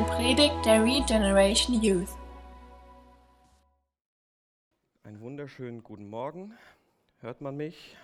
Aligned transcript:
eine 0.00 0.08
Predigt 0.08 0.64
der 0.64 0.82
Regeneration 0.82 1.82
Youth. 1.82 2.08
Einen 5.02 5.20
wunderschönen 5.20 5.82
guten 5.82 6.08
Morgen. 6.08 6.54
Hört 7.20 7.42
man 7.42 7.56
mich? 7.56 7.96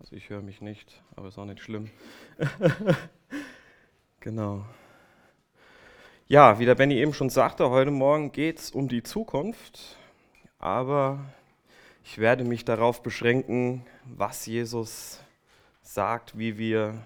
Also 0.00 0.16
ich 0.16 0.28
höre 0.28 0.42
mich 0.42 0.60
nicht, 0.60 1.00
aber 1.14 1.28
ist 1.28 1.38
auch 1.38 1.44
nicht 1.44 1.62
schlimm. 1.62 1.90
genau. 4.20 4.64
Ja, 6.26 6.58
wie 6.58 6.64
der 6.64 6.74
Benny 6.74 6.94
eben 6.94 7.14
schon 7.14 7.30
sagte, 7.30 7.70
heute 7.70 7.92
Morgen 7.92 8.32
geht 8.32 8.58
es 8.58 8.70
um 8.72 8.88
die 8.88 9.04
Zukunft, 9.04 9.96
aber 10.58 11.20
ich 12.02 12.18
werde 12.18 12.42
mich 12.42 12.64
darauf 12.64 13.02
beschränken, 13.04 13.86
was 14.06 14.46
Jesus 14.46 15.20
sagt, 15.82 16.36
wie 16.36 16.58
wir 16.58 17.00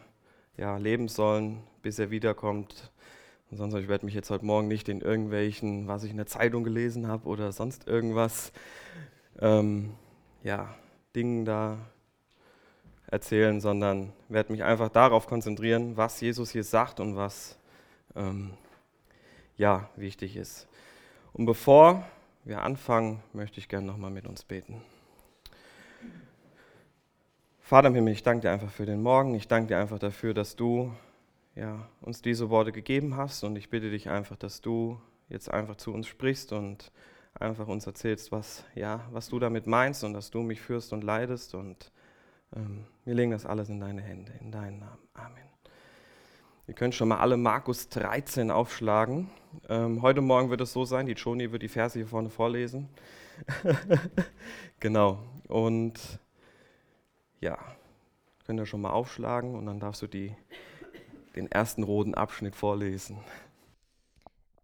ja, 0.57 0.79
leben 0.79 1.09
sollen, 1.09 1.63
bis 1.83 1.99
er 1.99 2.11
wiederkommt. 2.11 2.93
Sonst, 3.51 3.75
ich 3.75 3.89
werde 3.89 4.05
mich 4.05 4.15
jetzt 4.15 4.31
heute 4.31 4.45
Morgen 4.45 4.69
nicht 4.69 4.89
in 4.89 5.01
irgendwelchen, 5.01 5.87
was 5.87 6.03
ich 6.03 6.11
in 6.11 6.17
der 6.17 6.27
Zeitung 6.27 6.65
gelesen 6.65 7.07
habe 7.07 7.29
oder 7.29 7.53
sonst 7.53 7.87
irgendwas, 7.87 8.53
ähm, 9.41 9.95
ja, 10.43 10.75
Dingen 11.15 11.45
da 11.45 11.79
erzählen, 13.07 13.61
sondern 13.61 14.13
werde 14.29 14.53
mich 14.53 14.65
einfach 14.65 14.89
darauf 14.89 15.27
konzentrieren, 15.27 15.97
was 15.97 16.21
Jesus 16.21 16.51
hier 16.51 16.65
sagt 16.65 17.01
und 17.01 17.17
was 17.17 17.57
ähm, 18.17 18.51
ja, 19.57 19.89
wichtig 19.97 20.37
ist. 20.37 20.67
Und 21.33 21.47
bevor 21.47 22.05
wir 22.45 22.63
anfangen, 22.63 23.23
möchte 23.33 23.59
ich 23.59 23.69
gerne 23.69 23.87
nochmal 23.87 24.11
mit 24.11 24.27
uns 24.27 24.45
beten. 24.45 24.83
Vater 27.61 27.89
im 27.89 27.95
Himmel, 27.95 28.13
ich 28.13 28.23
danke 28.23 28.43
dir 28.43 28.51
einfach 28.51 28.71
für 28.71 28.85
den 28.85 29.03
Morgen. 29.03 29.35
Ich 29.35 29.49
danke 29.49 29.69
dir 29.69 29.79
einfach 29.79 29.99
dafür, 29.99 30.35
dass 30.35 30.57
du 30.57 30.93
ja, 31.55 31.89
uns 32.01 32.23
diese 32.23 32.51
Worte 32.51 32.73
gegeben 32.73 33.17
hast. 33.17 33.45
Und 33.45 33.57
ich 33.57 33.71
bitte 33.71 33.91
dich 33.91 34.09
einfach, 34.09 34.37
dass 34.37 34.61
du 34.61 35.01
jetzt 35.29 35.51
einfach 35.51 35.77
zu 35.77 35.93
uns 35.93 36.07
sprichst 36.07 36.53
und 36.53 36.93
einfach 37.35 37.69
uns 37.69 37.87
erzählst, 37.87 38.33
was, 38.33 38.65
ja, 38.75 39.07
was 39.11 39.29
du 39.29 39.39
damit 39.39 39.67
meinst 39.67 40.05
und 40.05 40.13
dass 40.13 40.31
du 40.31 40.43
mich 40.43 40.61
führst 40.61 40.93
und 40.93 41.03
leidest. 41.03 41.55
Und 41.55 41.93
ähm, 42.55 42.85
wir 43.05 43.15
legen 43.15 43.31
das 43.31 43.47
alles 43.47 43.69
in 43.69 43.81
deine 43.81 44.03
Hände, 44.03 44.33
in 44.41 44.53
deinen 44.53 44.79
Namen. 44.79 44.99
Amen. 45.15 45.45
Ihr 46.67 46.75
könnt 46.75 46.95
schon 46.95 47.09
mal 47.09 47.19
alle 47.19 47.37
Markus 47.37 47.91
13 47.91 48.51
aufschlagen. 48.51 49.31
Ähm, 49.69 50.01
heute 50.01 50.23
Morgen 50.23 50.49
wird 50.49 50.63
es 50.63 50.73
so 50.73 50.87
sein, 50.87 51.05
die 51.07 51.13
Joni 51.13 51.53
wird 51.53 51.63
die 51.63 51.69
Verse 51.69 51.99
hier 51.99 52.09
vorne 52.09 52.31
vorlesen. 52.31 52.89
genau. 54.81 55.19
Und 55.49 56.01
ja, 57.41 57.59
könnt 58.47 58.61
ihr 58.61 58.67
schon 58.67 58.81
mal 58.81 58.93
aufschlagen 58.93 59.55
und 59.55 59.67
dann 59.67 59.79
darfst 59.79 60.01
du 60.01 60.07
die, 60.07 60.35
den 61.37 61.51
ersten 61.51 61.83
roten 61.83 62.15
Abschnitt 62.15 62.57
vorlesen. 62.57 63.19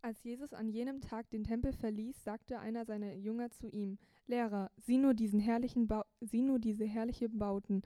Als 0.03 0.23
Jesus 0.23 0.55
an 0.55 0.69
jenem 0.69 1.01
Tag 1.01 1.29
den 1.31 1.45
Tempel 1.45 1.73
verließ, 1.73 2.25
sagte 2.25 2.59
einer 2.59 2.87
seiner 2.87 3.13
Jünger 3.15 3.51
zu 3.51 3.69
ihm, 3.69 3.99
Lehrer, 4.27 4.71
sieh 4.79 4.97
nur, 4.97 5.13
diesen 5.13 5.41
herrlichen 5.41 5.89
ba 5.89 6.07
sieh 6.21 6.43
nur 6.43 6.59
diese 6.59 6.85
herrlichen 6.85 7.39
Bauten, 7.39 7.83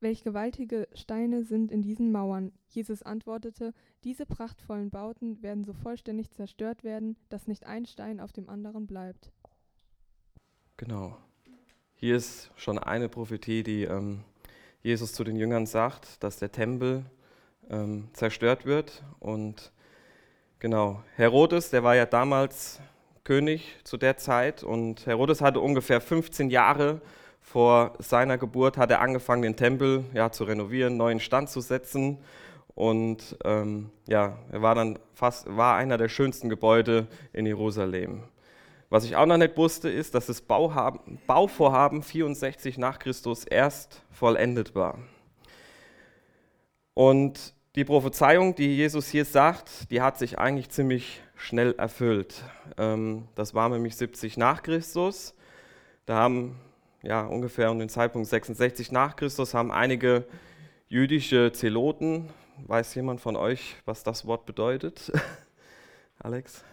welch 0.00 0.22
gewaltige 0.22 0.88
Steine 0.92 1.44
sind 1.44 1.72
in 1.72 1.80
diesen 1.80 2.12
Mauern. 2.12 2.52
Jesus 2.68 3.02
antwortete, 3.02 3.72
diese 4.02 4.26
prachtvollen 4.26 4.90
Bauten 4.90 5.42
werden 5.42 5.64
so 5.64 5.72
vollständig 5.72 6.30
zerstört 6.30 6.84
werden, 6.84 7.16
dass 7.30 7.46
nicht 7.46 7.64
ein 7.64 7.86
Stein 7.86 8.20
auf 8.20 8.32
dem 8.32 8.50
anderen 8.50 8.86
bleibt. 8.86 9.32
Genau. 10.76 11.16
Hier 11.94 12.16
ist 12.16 12.50
schon 12.56 12.78
eine 12.78 13.08
Prophetie, 13.08 13.62
die 13.62 13.84
ähm, 13.84 14.24
Jesus 14.82 15.14
zu 15.14 15.24
den 15.24 15.36
Jüngern 15.36 15.64
sagt, 15.64 16.22
dass 16.22 16.38
der 16.38 16.52
Tempel 16.52 17.06
ähm, 17.70 18.08
zerstört 18.12 18.66
wird. 18.66 19.02
Und 19.20 19.72
genau, 20.58 21.02
Herodes, 21.16 21.70
der 21.70 21.84
war 21.84 21.96
ja 21.96 22.06
damals 22.06 22.80
König 23.24 23.76
zu 23.84 23.96
der 23.96 24.16
Zeit 24.16 24.62
und 24.62 25.06
Herodes 25.06 25.40
hatte 25.40 25.60
ungefähr 25.60 26.00
15 26.00 26.50
Jahre 26.50 27.00
vor 27.44 27.92
seiner 27.98 28.38
Geburt 28.38 28.78
hat 28.78 28.90
er 28.90 29.00
angefangen, 29.00 29.42
den 29.42 29.54
Tempel 29.54 30.04
ja, 30.14 30.32
zu 30.32 30.44
renovieren, 30.44 30.96
neuen 30.96 31.20
Stand 31.20 31.50
zu 31.50 31.60
setzen. 31.60 32.18
Und 32.74 33.36
ähm, 33.44 33.90
ja, 34.08 34.38
er 34.50 34.62
war 34.62 34.74
dann 34.74 34.98
fast 35.12 35.46
war 35.54 35.76
einer 35.76 35.98
der 35.98 36.08
schönsten 36.08 36.48
Gebäude 36.48 37.06
in 37.32 37.46
Jerusalem. 37.46 38.24
Was 38.88 39.04
ich 39.04 39.14
auch 39.14 39.26
noch 39.26 39.36
nicht 39.36 39.56
wusste, 39.56 39.90
ist, 39.90 40.14
dass 40.14 40.26
das 40.26 40.40
Bauhaben, 40.40 41.20
Bauvorhaben 41.26 42.02
64 42.02 42.78
nach 42.78 42.98
Christus 42.98 43.44
erst 43.44 44.02
vollendet 44.10 44.74
war. 44.74 44.98
Und 46.94 47.54
die 47.74 47.84
Prophezeiung, 47.84 48.54
die 48.54 48.76
Jesus 48.76 49.08
hier 49.08 49.24
sagt, 49.24 49.90
die 49.90 50.00
hat 50.00 50.16
sich 50.16 50.38
eigentlich 50.38 50.70
ziemlich 50.70 51.20
schnell 51.34 51.74
erfüllt. 51.76 52.44
Ähm, 52.78 53.26
das 53.34 53.52
war 53.52 53.68
nämlich 53.68 53.96
70 53.96 54.36
nach 54.36 54.62
Christus. 54.62 55.34
Da 56.06 56.14
haben 56.14 56.60
ja 57.02 57.26
ungefähr 57.26 57.70
um 57.72 57.78
den 57.78 57.88
Zeitpunkt 57.88 58.28
66 58.28 58.92
nach 58.92 59.16
Christus 59.16 59.54
haben 59.54 59.72
einige 59.72 60.24
jüdische 60.88 61.52
Zeloten, 61.52 62.30
weiß 62.66 62.94
jemand 62.94 63.20
von 63.20 63.34
euch, 63.34 63.76
was 63.84 64.04
das 64.04 64.26
Wort 64.26 64.46
bedeutet? 64.46 65.10
Alex? 66.18 66.64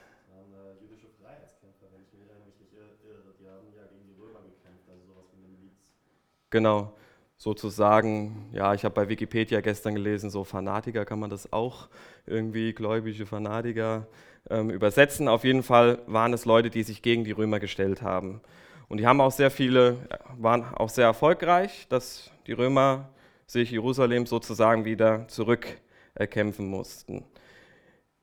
Genau, 6.51 6.93
sozusagen, 7.41 8.51
ja, 8.53 8.75
ich 8.75 8.85
habe 8.85 8.93
bei 8.93 9.09
Wikipedia 9.09 9.61
gestern 9.61 9.95
gelesen, 9.95 10.29
so 10.29 10.43
Fanatiker 10.43 11.05
kann 11.05 11.19
man 11.19 11.31
das 11.31 11.51
auch 11.51 11.89
irgendwie, 12.27 12.71
gläubige 12.71 13.25
Fanatiker 13.25 14.05
ähm, 14.47 14.69
übersetzen. 14.69 15.27
Auf 15.27 15.43
jeden 15.43 15.63
Fall 15.63 16.03
waren 16.05 16.33
es 16.33 16.45
Leute, 16.45 16.69
die 16.69 16.83
sich 16.83 17.01
gegen 17.01 17.23
die 17.23 17.31
Römer 17.31 17.59
gestellt 17.59 18.03
haben. 18.03 18.41
Und 18.89 18.99
die 18.99 19.07
haben 19.07 19.19
auch 19.21 19.31
sehr 19.31 19.49
viele, 19.49 19.97
waren 20.37 20.71
auch 20.75 20.89
sehr 20.89 21.05
erfolgreich, 21.05 21.87
dass 21.89 22.29
die 22.45 22.51
Römer 22.51 23.09
sich 23.47 23.71
Jerusalem 23.71 24.27
sozusagen 24.27 24.85
wieder 24.85 25.27
zurückerkämpfen 25.27 26.67
mussten. 26.67 27.25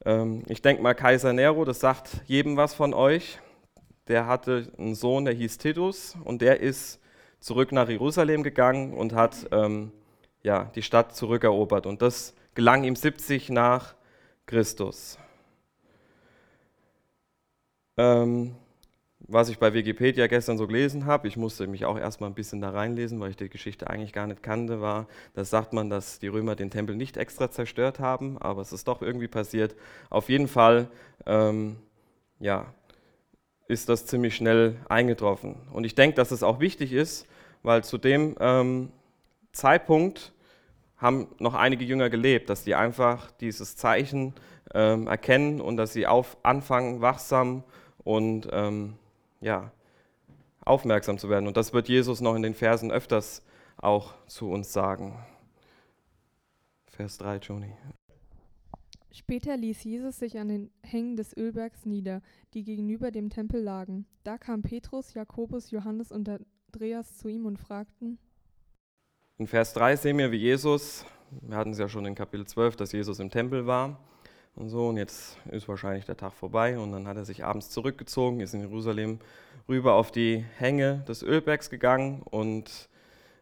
Ähm, 0.04 0.44
ich 0.46 0.62
denke 0.62 0.80
mal, 0.80 0.94
Kaiser 0.94 1.32
Nero, 1.32 1.64
das 1.64 1.80
sagt 1.80 2.22
jedem 2.26 2.56
was 2.56 2.72
von 2.72 2.94
euch. 2.94 3.40
Der 4.06 4.28
hatte 4.28 4.70
einen 4.78 4.94
Sohn, 4.94 5.24
der 5.24 5.34
hieß 5.34 5.58
Titus 5.58 6.16
und 6.22 6.40
der 6.40 6.60
ist 6.60 7.00
zurück 7.40 7.72
nach 7.72 7.88
Jerusalem 7.88 8.42
gegangen 8.42 8.94
und 8.94 9.12
hat 9.12 9.48
ähm, 9.52 9.92
ja, 10.42 10.64
die 10.74 10.82
Stadt 10.82 11.14
zurückerobert. 11.14 11.86
Und 11.86 12.02
das 12.02 12.34
gelang 12.54 12.84
ihm 12.84 12.96
70 12.96 13.50
nach 13.50 13.94
Christus. 14.46 15.18
Ähm, 17.96 18.54
was 19.20 19.50
ich 19.50 19.58
bei 19.58 19.74
Wikipedia 19.74 20.26
gestern 20.26 20.56
so 20.56 20.66
gelesen 20.66 21.04
habe, 21.04 21.28
ich 21.28 21.36
musste 21.36 21.66
mich 21.66 21.84
auch 21.84 21.98
erstmal 21.98 22.30
ein 22.30 22.34
bisschen 22.34 22.60
da 22.60 22.70
reinlesen, 22.70 23.20
weil 23.20 23.30
ich 23.30 23.36
die 23.36 23.50
Geschichte 23.50 23.90
eigentlich 23.90 24.12
gar 24.12 24.26
nicht 24.26 24.42
kannte, 24.42 24.80
war, 24.80 25.06
da 25.34 25.44
sagt 25.44 25.72
man, 25.72 25.90
dass 25.90 26.18
die 26.18 26.28
Römer 26.28 26.56
den 26.56 26.70
Tempel 26.70 26.96
nicht 26.96 27.16
extra 27.16 27.50
zerstört 27.50 27.98
haben, 27.98 28.38
aber 28.38 28.62
es 28.62 28.72
ist 28.72 28.88
doch 28.88 29.02
irgendwie 29.02 29.28
passiert. 29.28 29.74
Auf 30.08 30.28
jeden 30.30 30.48
Fall, 30.48 30.88
ähm, 31.26 31.76
ja, 32.40 32.72
ist 33.68 33.88
das 33.88 34.06
ziemlich 34.06 34.34
schnell 34.34 34.76
eingetroffen. 34.88 35.56
Und 35.72 35.84
ich 35.84 35.94
denke, 35.94 36.16
dass 36.16 36.30
es 36.30 36.42
auch 36.42 36.58
wichtig 36.58 36.92
ist, 36.92 37.26
weil 37.62 37.84
zu 37.84 37.98
dem 37.98 38.34
ähm, 38.40 38.90
Zeitpunkt 39.52 40.32
haben 40.96 41.28
noch 41.38 41.54
einige 41.54 41.84
Jünger 41.84 42.10
gelebt, 42.10 42.50
dass 42.50 42.64
sie 42.64 42.74
einfach 42.74 43.30
dieses 43.32 43.76
Zeichen 43.76 44.34
ähm, 44.74 45.06
erkennen 45.06 45.60
und 45.60 45.76
dass 45.76 45.92
sie 45.92 46.06
auf, 46.06 46.36
anfangen, 46.42 47.00
wachsam 47.00 47.62
und 48.04 48.48
ähm, 48.52 48.94
ja, 49.40 49.70
aufmerksam 50.64 51.18
zu 51.18 51.28
werden. 51.28 51.46
Und 51.46 51.56
das 51.56 51.72
wird 51.72 51.88
Jesus 51.88 52.20
noch 52.20 52.34
in 52.34 52.42
den 52.42 52.54
Versen 52.54 52.90
öfters 52.90 53.42
auch 53.76 54.14
zu 54.26 54.50
uns 54.50 54.72
sagen. 54.72 55.18
Vers 56.86 57.18
3, 57.18 57.36
Joni. 57.36 57.72
Später 59.18 59.56
ließ 59.56 59.82
Jesus 59.82 60.20
sich 60.20 60.38
an 60.38 60.46
den 60.46 60.70
Hängen 60.80 61.16
des 61.16 61.36
Ölbergs 61.36 61.84
nieder, 61.84 62.22
die 62.54 62.62
gegenüber 62.62 63.10
dem 63.10 63.30
Tempel 63.30 63.60
lagen. 63.60 64.06
Da 64.22 64.38
kamen 64.38 64.62
Petrus, 64.62 65.12
Jakobus, 65.12 65.72
Johannes 65.72 66.12
und 66.12 66.28
Andreas 66.28 67.16
zu 67.16 67.26
ihm 67.26 67.44
und 67.44 67.58
fragten. 67.58 68.20
In 69.38 69.48
Vers 69.48 69.72
3 69.72 69.96
sehen 69.96 70.18
wir, 70.18 70.30
wie 70.30 70.36
Jesus, 70.36 71.04
wir 71.40 71.56
hatten 71.56 71.72
es 71.72 71.78
ja 71.78 71.88
schon 71.88 72.06
in 72.06 72.14
Kapitel 72.14 72.46
12, 72.46 72.76
dass 72.76 72.92
Jesus 72.92 73.18
im 73.18 73.28
Tempel 73.28 73.66
war 73.66 73.98
und 74.54 74.68
so, 74.68 74.86
und 74.86 74.98
jetzt 74.98 75.36
ist 75.50 75.66
wahrscheinlich 75.66 76.04
der 76.04 76.16
Tag 76.16 76.32
vorbei 76.32 76.78
und 76.78 76.92
dann 76.92 77.08
hat 77.08 77.16
er 77.16 77.24
sich 77.24 77.44
abends 77.44 77.70
zurückgezogen, 77.70 78.38
ist 78.38 78.54
in 78.54 78.60
Jerusalem 78.60 79.18
rüber 79.68 79.94
auf 79.94 80.12
die 80.12 80.44
Hänge 80.58 81.04
des 81.08 81.24
Ölbergs 81.24 81.70
gegangen 81.70 82.22
und 82.22 82.88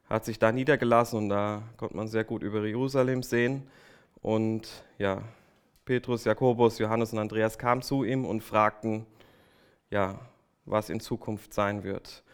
hat 0.09 0.25
sich 0.25 0.39
da 0.39 0.53
niedergelassen 0.53 1.19
und 1.19 1.29
da 1.29 1.65
konnte 1.77 1.99
man 1.99 2.09
sehr 2.09 2.25
gut 2.25 2.43
über 2.43 2.65
Jerusalem 2.65 3.23
sehen. 3.23 3.65
Und 4.23 4.83
ja, 4.99 5.23
Petrus, 5.87 6.25
Jakobus, 6.25 6.81
Johannes 6.81 7.13
und 7.13 7.21
Andreas 7.21 7.59
kamen 7.59 7.81
zu 7.81 8.03
ihm 8.03 8.25
und 8.25 8.43
fragten, 8.43 9.07
ja, 9.89 10.19
was 10.65 10.91
in 10.91 10.99
Zukunft 10.99 11.55
sein 11.55 11.85
wird. 11.85 12.25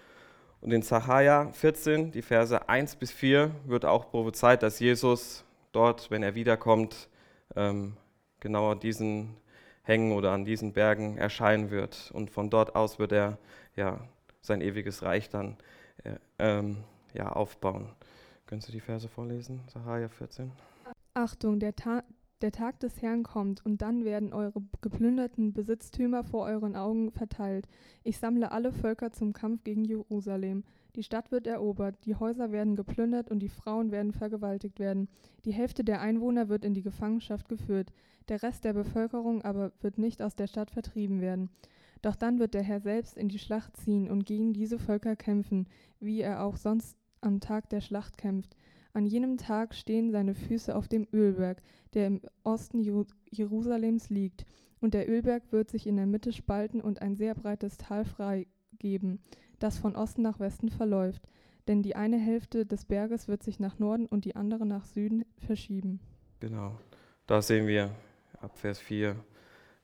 Und 0.63 0.73
in 0.73 0.83
Zachariah 0.83 1.53
14, 1.53 2.13
die 2.13 2.23
Verse 2.23 2.67
1 2.67 2.97
bis 2.97 3.13
4, 3.13 3.51
wird 3.67 3.85
auch 3.85 4.11
prophezeit, 4.11 4.63
dass 4.63 4.81
Jesus 4.81 5.45
dort, 5.73 6.11
wenn 6.11 6.23
er 6.23 6.35
wiederkommt, 6.35 7.11
ähm, 7.55 7.99
genau 8.41 8.71
an 8.71 8.81
diesen 8.81 9.37
Hängen 9.83 10.13
oder 10.13 10.31
an 10.31 10.47
diesen 10.47 10.73
Bergen 10.73 11.19
erscheinen 11.19 11.71
wird. 11.71 12.11
Und 12.15 12.31
von 12.31 12.49
dort 12.49 12.75
aus 12.75 12.99
wird 12.99 13.13
er 13.13 13.37
ja, 13.77 14.01
sein 14.41 14.63
ewiges 14.63 15.03
Reich 15.03 15.29
dann 15.29 15.59
äh, 16.05 16.15
ähm, 16.39 16.79
ja, 17.13 17.29
aufbauen. 17.29 17.91
Können 18.47 18.63
Sie 18.63 18.73
die 18.73 18.81
Verse 18.81 19.09
vorlesen? 19.09 19.61
Sacharja 19.67 20.09
14. 20.09 20.51
Achtung, 21.13 21.61
der, 21.61 21.77
Ta 21.77 22.03
der 22.43 22.53
Tag 22.53 22.81
des 22.81 23.01
Herrn 23.01 23.23
kommt, 23.23 23.65
und 23.65 23.83
dann 23.83 24.05
werden 24.05 24.33
eure 24.33 24.63
geplünderten 24.81 25.53
Besitztümer 25.53 26.25
vor 26.25 26.45
euren 26.45 26.77
Augen 26.77 27.11
verteilt. 27.11 27.69
Ich 28.05 28.19
sammle 28.19 28.53
alle 28.53 28.73
Völker 28.73 29.13
zum 29.13 29.33
Kampf 29.33 29.65
gegen 29.65 29.85
Jerusalem. 29.85 30.65
Die 30.97 31.03
Stadt 31.03 31.31
wird 31.31 31.47
erobert, 31.47 31.97
die 32.05 32.17
Häuser 32.17 32.53
werden 32.53 32.77
geplündert 32.77 33.31
und 33.31 33.39
die 33.39 33.49
Frauen 33.49 33.91
werden 33.91 34.13
vergewaltigt 34.13 34.79
werden. 34.79 35.09
Die 35.45 35.53
Hälfte 35.53 35.85
der 35.85 36.01
Einwohner 36.01 36.49
wird 36.49 36.65
in 36.65 36.75
die 36.75 36.83
Gefangenschaft 36.83 37.49
geführt, 37.49 37.93
der 38.29 38.43
Rest 38.43 38.65
der 38.65 38.73
Bevölkerung 38.73 39.43
aber 39.43 39.73
wird 39.81 39.99
nicht 39.99 40.23
aus 40.23 40.35
der 40.35 40.47
Stadt 40.47 40.71
vertrieben 40.71 41.21
werden. 41.21 41.51
Doch 42.03 42.17
dann 42.17 42.39
wird 42.39 42.55
der 42.55 42.63
Herr 42.63 42.81
selbst 42.81 43.17
in 43.17 43.29
die 43.29 43.39
Schlacht 43.39 43.77
ziehen 43.77 44.11
und 44.11 44.27
gegen 44.27 44.53
diese 44.53 44.79
Völker 44.79 45.17
kämpfen, 45.17 45.69
wie 46.01 46.21
er 46.21 46.45
auch 46.45 46.57
sonst 46.57 46.97
am 47.21 47.41
Tag 47.41 47.71
der 47.71 47.81
Schlacht 47.81 48.19
kämpft. 48.19 48.57
An 48.95 49.07
jenem 49.07 49.39
Tag 49.39 49.75
stehen 49.75 50.11
seine 50.11 50.35
Füße 50.35 50.75
auf 50.77 50.87
dem 50.87 51.07
Ölberg, 51.13 51.63
der 51.95 52.07
im 52.07 52.21
Osten 52.43 52.81
Jerusalems 53.31 54.11
liegt, 54.11 54.47
und 54.81 54.95
der 54.95 55.09
Ölberg 55.09 55.45
wird 55.51 55.71
sich 55.71 55.87
in 55.87 55.97
der 55.97 56.07
Mitte 56.07 56.33
spalten 56.33 56.81
und 56.81 57.01
ein 57.01 57.15
sehr 57.17 57.35
breites 57.35 57.79
Tal 57.79 58.05
freigeben, 58.05 59.21
das 59.61 59.79
von 59.79 59.97
Osten 59.97 60.23
nach 60.23 60.41
Westen 60.41 60.71
verläuft, 60.71 61.23
denn 61.69 61.83
die 61.83 61.95
eine 61.95 62.19
Hälfte 62.19 62.67
des 62.67 62.85
Berges 62.85 63.29
wird 63.29 63.43
sich 63.43 63.61
nach 63.61 63.79
Norden 63.79 64.07
und 64.07 64.25
die 64.25 64.35
andere 64.37 64.67
nach 64.67 64.85
Süden 64.85 65.25
verschieben. 65.39 66.01
Genau, 66.41 66.77
da 67.27 67.41
sehen 67.41 67.69
wir 67.69 67.95
ab 68.41 68.59
Vers 68.59 68.81
4, 68.81 69.17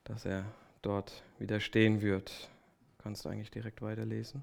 dass 0.05 0.25
er 0.25 0.45
dort 0.83 1.23
wieder 1.39 1.61
stehen 1.61 2.03
wird. 2.03 2.51
Kannst 2.99 3.25
du 3.25 3.29
eigentlich 3.29 3.53
direkt 3.53 3.81
weiterlesen? 3.81 4.43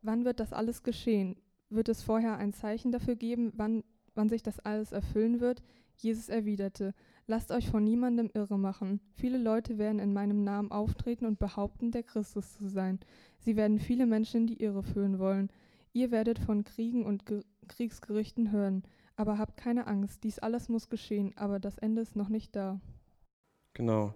Wann 0.00 0.24
wird 0.24 0.40
das 0.40 0.52
alles 0.52 0.82
geschehen? 0.82 1.36
Wird 1.70 1.88
es 1.88 2.02
vorher 2.02 2.36
ein 2.38 2.52
Zeichen 2.52 2.92
dafür 2.92 3.16
geben, 3.16 3.52
wann, 3.56 3.84
wann 4.14 4.28
sich 4.28 4.42
das 4.42 4.60
alles 4.60 4.92
erfüllen 4.92 5.40
wird? 5.40 5.62
Jesus 5.96 6.28
erwiderte, 6.28 6.94
Lasst 7.30 7.50
euch 7.50 7.68
von 7.68 7.84
niemandem 7.84 8.30
irre 8.32 8.58
machen. 8.58 9.00
Viele 9.12 9.36
Leute 9.36 9.76
werden 9.76 9.98
in 9.98 10.14
meinem 10.14 10.44
Namen 10.44 10.70
auftreten 10.72 11.26
und 11.26 11.38
behaupten, 11.38 11.90
der 11.90 12.02
Christus 12.02 12.54
zu 12.54 12.68
sein. 12.68 12.98
Sie 13.38 13.54
werden 13.54 13.78
viele 13.78 14.06
Menschen 14.06 14.40
in 14.40 14.46
die 14.46 14.62
Irre 14.62 14.82
führen 14.82 15.18
wollen. 15.18 15.52
Ihr 15.92 16.10
werdet 16.10 16.38
von 16.38 16.64
Kriegen 16.64 17.04
und 17.04 17.26
Ge 17.26 17.42
Kriegsgerüchten 17.68 18.50
hören. 18.50 18.82
Aber 19.14 19.36
habt 19.36 19.58
keine 19.58 19.86
Angst, 19.88 20.24
dies 20.24 20.38
alles 20.38 20.70
muss 20.70 20.88
geschehen, 20.88 21.36
aber 21.36 21.60
das 21.60 21.76
Ende 21.76 22.00
ist 22.00 22.16
noch 22.16 22.30
nicht 22.30 22.56
da. 22.56 22.80
Genau. 23.74 24.14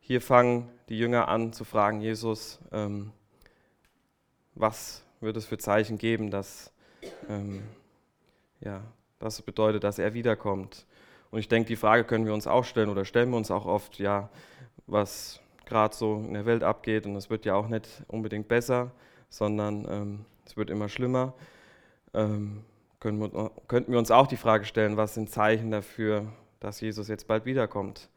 Hier 0.00 0.20
fangen 0.20 0.68
die 0.88 0.98
Jünger 0.98 1.28
an 1.28 1.52
zu 1.52 1.62
fragen, 1.62 2.00
Jesus, 2.00 2.58
ähm, 2.72 3.12
was 4.56 5.04
wird 5.20 5.36
es 5.36 5.46
für 5.46 5.58
Zeichen 5.58 5.96
geben, 5.96 6.32
dass 6.32 6.72
ähm, 7.28 7.62
ja, 8.60 8.82
das 9.18 9.42
bedeutet, 9.42 9.84
dass 9.84 9.98
er 9.98 10.14
wiederkommt. 10.14 10.86
Und 11.30 11.38
ich 11.40 11.48
denke, 11.48 11.68
die 11.68 11.76
Frage 11.76 12.04
können 12.04 12.26
wir 12.26 12.34
uns 12.34 12.46
auch 12.46 12.64
stellen 12.64 12.88
oder 12.88 13.04
stellen 13.04 13.30
wir 13.30 13.36
uns 13.36 13.50
auch 13.50 13.66
oft, 13.66 13.98
ja, 13.98 14.28
was 14.86 15.40
gerade 15.66 15.94
so 15.94 16.16
in 16.16 16.34
der 16.34 16.46
Welt 16.46 16.62
abgeht. 16.62 17.06
Und 17.06 17.16
es 17.16 17.28
wird 17.30 17.44
ja 17.44 17.54
auch 17.54 17.68
nicht 17.68 17.88
unbedingt 18.08 18.48
besser, 18.48 18.90
sondern 19.28 19.86
ähm, 19.90 20.24
es 20.46 20.56
wird 20.56 20.70
immer 20.70 20.88
schlimmer. 20.88 21.34
Ähm, 22.14 22.64
können 23.00 23.20
wir, 23.20 23.50
könnten 23.68 23.92
wir 23.92 23.98
uns 23.98 24.10
auch 24.10 24.26
die 24.26 24.36
Frage 24.36 24.64
stellen, 24.64 24.96
was 24.96 25.14
sind 25.14 25.30
Zeichen 25.30 25.70
dafür, 25.70 26.26
dass 26.60 26.80
Jesus 26.80 27.08
jetzt 27.08 27.28
bald 27.28 27.44
wiederkommt. 27.44 28.08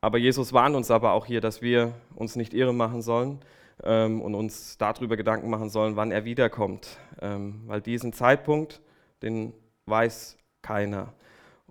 Aber 0.00 0.18
Jesus 0.18 0.52
warnt 0.52 0.74
uns 0.74 0.90
aber 0.90 1.12
auch 1.12 1.26
hier, 1.26 1.40
dass 1.40 1.60
wir 1.60 1.92
uns 2.14 2.36
nicht 2.36 2.54
irre 2.54 2.72
machen 2.72 3.02
sollen 3.02 3.40
ähm, 3.84 4.20
und 4.20 4.34
uns 4.34 4.78
darüber 4.78 5.16
Gedanken 5.16 5.50
machen 5.50 5.70
sollen, 5.70 5.96
wann 5.96 6.10
er 6.10 6.24
wiederkommt. 6.24 6.98
Ähm, 7.20 7.62
weil 7.66 7.80
diesen 7.80 8.12
Zeitpunkt, 8.12 8.80
den 9.22 9.52
weiß 9.86 10.38
keiner. 10.62 11.12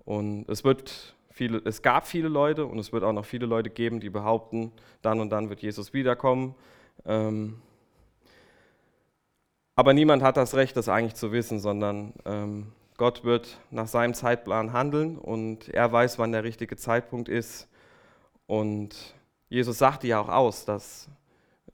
Und 0.04 0.48
es, 0.48 0.64
wird 0.64 1.16
viele, 1.30 1.60
es 1.64 1.82
gab 1.82 2.06
viele 2.06 2.28
Leute 2.28 2.66
und 2.66 2.78
es 2.78 2.92
wird 2.92 3.04
auch 3.04 3.12
noch 3.12 3.24
viele 3.24 3.46
Leute 3.46 3.70
geben, 3.70 4.00
die 4.00 4.10
behaupten, 4.10 4.72
dann 5.02 5.20
und 5.20 5.30
dann 5.30 5.50
wird 5.50 5.60
Jesus 5.60 5.92
wiederkommen. 5.92 6.54
Ähm, 7.04 7.60
aber 9.76 9.92
niemand 9.92 10.22
hat 10.22 10.36
das 10.36 10.54
Recht, 10.54 10.76
das 10.76 10.88
eigentlich 10.88 11.14
zu 11.14 11.30
wissen, 11.30 11.60
sondern 11.60 12.12
ähm, 12.24 12.72
Gott 12.96 13.22
wird 13.22 13.60
nach 13.70 13.86
seinem 13.86 14.12
Zeitplan 14.12 14.72
handeln 14.72 15.16
und 15.16 15.68
er 15.68 15.92
weiß, 15.92 16.18
wann 16.18 16.32
der 16.32 16.42
richtige 16.42 16.76
Zeitpunkt 16.76 17.28
ist. 17.28 17.68
Und 18.48 19.14
Jesus 19.48 19.78
sagte 19.78 20.08
ja 20.08 20.20
auch 20.20 20.28
aus, 20.28 20.64
dass 20.64 21.08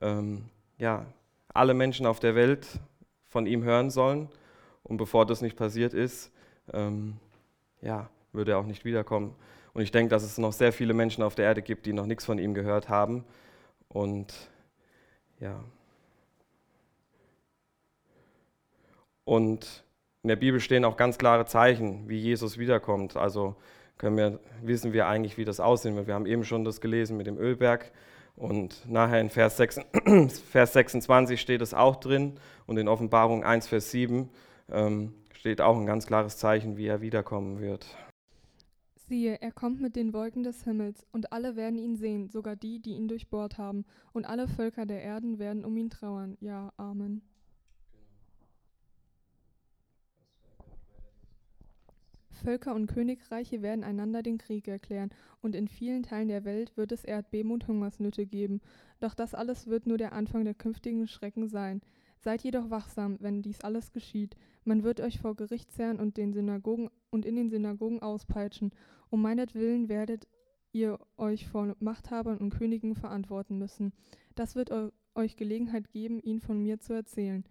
ähm, 0.01 0.45
ja, 0.77 1.05
alle 1.53 1.73
Menschen 1.73 2.05
auf 2.05 2.19
der 2.19 2.35
Welt 2.35 2.67
von 3.25 3.45
ihm 3.47 3.63
hören 3.63 3.89
sollen. 3.89 4.29
Und 4.83 4.97
bevor 4.97 5.25
das 5.25 5.41
nicht 5.41 5.55
passiert 5.55 5.93
ist, 5.93 6.31
ähm, 6.73 7.17
ja, 7.81 8.09
würde 8.33 8.51
er 8.51 8.59
auch 8.59 8.65
nicht 8.65 8.85
wiederkommen. 8.85 9.35
Und 9.73 9.81
ich 9.81 9.91
denke, 9.91 10.09
dass 10.09 10.23
es 10.23 10.37
noch 10.37 10.53
sehr 10.53 10.71
viele 10.71 10.93
Menschen 10.93 11.23
auf 11.23 11.35
der 11.35 11.45
Erde 11.45 11.61
gibt, 11.61 11.85
die 11.85 11.93
noch 11.93 12.05
nichts 12.05 12.25
von 12.25 12.37
ihm 12.39 12.53
gehört 12.53 12.87
haben. 12.87 13.25
Und 13.89 14.33
ja, 15.39 15.63
Und 19.25 19.83
in 20.21 20.29
der 20.29 20.35
Bibel 20.37 20.59
stehen 20.59 20.85
auch 20.85 20.97
ganz 20.97 21.17
klare 21.17 21.45
Zeichen, 21.45 22.07
wie 22.07 22.17
Jesus 22.17 22.57
wiederkommt. 22.57 23.17
Also 23.17 23.55
können 23.97 24.17
wir, 24.17 24.39
wissen 24.61 24.93
wir 24.93 25.07
eigentlich, 25.07 25.37
wie 25.37 25.45
das 25.45 25.59
aussehen 25.59 25.95
wird. 25.95 26.07
Wir 26.07 26.13
haben 26.13 26.27
eben 26.27 26.45
schon 26.45 26.63
das 26.63 26.79
gelesen 26.79 27.17
mit 27.17 27.27
dem 27.27 27.37
Ölberg. 27.37 27.91
Und 28.35 28.89
nachher 28.89 29.21
in 29.21 29.29
Vers, 29.29 29.57
6, 29.57 29.79
Vers 30.51 30.73
26 30.73 31.39
steht 31.39 31.61
es 31.61 31.73
auch 31.73 31.95
drin. 31.95 32.33
Und 32.67 32.77
in 32.77 32.87
Offenbarung 32.87 33.43
1, 33.43 33.67
Vers 33.67 33.91
7 33.91 34.29
ähm, 34.71 35.13
steht 35.33 35.61
auch 35.61 35.77
ein 35.77 35.85
ganz 35.85 36.05
klares 36.05 36.37
Zeichen, 36.37 36.77
wie 36.77 36.87
er 36.87 37.01
wiederkommen 37.01 37.59
wird. 37.61 37.85
Siehe, 39.07 39.39
er 39.39 39.51
kommt 39.51 39.81
mit 39.81 39.95
den 39.95 40.13
Wolken 40.13 40.41
des 40.41 40.63
Himmels, 40.63 41.05
und 41.11 41.31
alle 41.31 41.55
werden 41.55 41.77
ihn 41.77 41.95
sehen, 41.95 42.29
sogar 42.29 42.55
die, 42.55 42.81
die 42.81 42.95
ihn 42.95 43.07
durchbohrt 43.07 43.59
haben, 43.59 43.85
und 44.13 44.25
alle 44.25 44.47
Völker 44.47 44.87
der 44.87 45.03
Erden 45.03 45.37
werden 45.37 45.63
um 45.63 45.77
ihn 45.77 45.91
trauern. 45.91 46.37
Ja, 46.39 46.73
Amen. 46.77 47.21
Völker 52.45 52.75
und 52.75 52.85
Königreiche 52.85 53.63
werden 53.63 53.83
einander 53.83 54.21
den 54.21 54.37
Krieg 54.37 54.67
erklären, 54.67 55.09
und 55.41 55.55
in 55.55 55.67
vielen 55.67 56.03
Teilen 56.03 56.27
der 56.27 56.45
Welt 56.45 56.77
wird 56.77 56.91
es 56.91 57.03
Erdbeben 57.03 57.51
und 57.51 57.67
Hungersnöte 57.67 58.27
geben. 58.27 58.61
Doch 58.99 59.15
das 59.15 59.33
alles 59.33 59.65
wird 59.65 59.87
nur 59.87 59.97
der 59.97 60.13
Anfang 60.13 60.45
der 60.45 60.53
künftigen 60.53 61.07
Schrecken 61.07 61.47
sein. 61.47 61.81
Seid 62.19 62.43
jedoch 62.43 62.69
wachsam, 62.69 63.17
wenn 63.19 63.41
dies 63.41 63.61
alles 63.61 63.91
geschieht. 63.93 64.37
Man 64.63 64.83
wird 64.83 65.01
euch 65.01 65.19
vor 65.19 65.35
Gericht 65.35 65.71
zerren 65.71 65.99
und, 65.99 66.17
den 66.17 66.33
Synagogen, 66.33 66.91
und 67.09 67.25
in 67.25 67.35
den 67.35 67.49
Synagogen 67.49 68.03
auspeitschen. 68.03 68.71
Um 69.09 69.23
meinetwillen 69.23 69.89
werdet 69.89 70.27
ihr 70.71 70.99
euch 71.17 71.47
vor 71.47 71.75
Machthabern 71.79 72.37
und 72.37 72.51
Königen 72.51 72.93
verantworten 72.93 73.57
müssen. 73.57 73.91
Das 74.35 74.55
wird 74.55 74.69
euch 75.15 75.35
Gelegenheit 75.35 75.89
geben, 75.89 76.19
ihn 76.19 76.39
von 76.39 76.61
mir 76.61 76.79
zu 76.79 76.93
erzählen. 76.93 77.43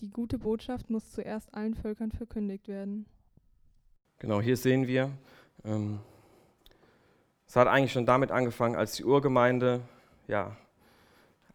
Die 0.00 0.08
gute 0.08 0.38
Botschaft 0.38 0.88
muss 0.88 1.10
zuerst 1.10 1.52
allen 1.52 1.74
Völkern 1.74 2.12
verkündigt 2.12 2.66
werden. 2.66 3.04
Genau, 4.20 4.42
hier 4.42 4.58
sehen 4.58 4.86
wir, 4.86 5.10
ähm, 5.64 5.98
es 7.46 7.56
hat 7.56 7.68
eigentlich 7.68 7.92
schon 7.92 8.04
damit 8.04 8.30
angefangen, 8.30 8.76
als 8.76 8.92
die 8.92 9.04
Urgemeinde 9.04 9.80
ja, 10.28 10.58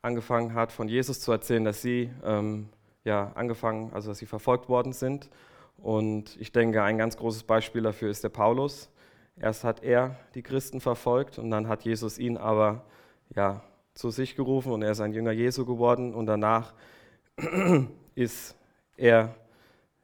angefangen 0.01 0.55
hat, 0.55 0.71
von 0.71 0.87
Jesus 0.87 1.19
zu 1.19 1.31
erzählen, 1.31 1.63
dass 1.63 1.83
sie 1.83 2.09
ähm, 2.23 2.69
ja, 3.03 3.31
angefangen, 3.35 3.93
also 3.93 4.09
dass 4.09 4.17
sie 4.17 4.25
verfolgt 4.25 4.67
worden 4.67 4.93
sind. 4.93 5.29
Und 5.77 6.35
ich 6.41 6.51
denke, 6.51 6.81
ein 6.81 6.97
ganz 6.97 7.17
großes 7.17 7.43
Beispiel 7.43 7.83
dafür 7.83 8.09
ist 8.09 8.23
der 8.23 8.29
Paulus. 8.29 8.89
Erst 9.39 9.63
hat 9.63 9.83
er 9.83 10.15
die 10.33 10.41
Christen 10.41 10.81
verfolgt 10.81 11.37
und 11.37 11.51
dann 11.51 11.67
hat 11.67 11.83
Jesus 11.83 12.17
ihn 12.17 12.35
aber 12.35 12.83
ja, 13.35 13.61
zu 13.93 14.09
sich 14.09 14.35
gerufen 14.35 14.71
und 14.71 14.81
er 14.81 14.89
ist 14.89 15.01
ein 15.01 15.13
Jünger 15.13 15.33
Jesu 15.33 15.65
geworden 15.65 16.15
und 16.15 16.25
danach 16.25 16.73
ist 18.15 18.55
er 18.97 19.35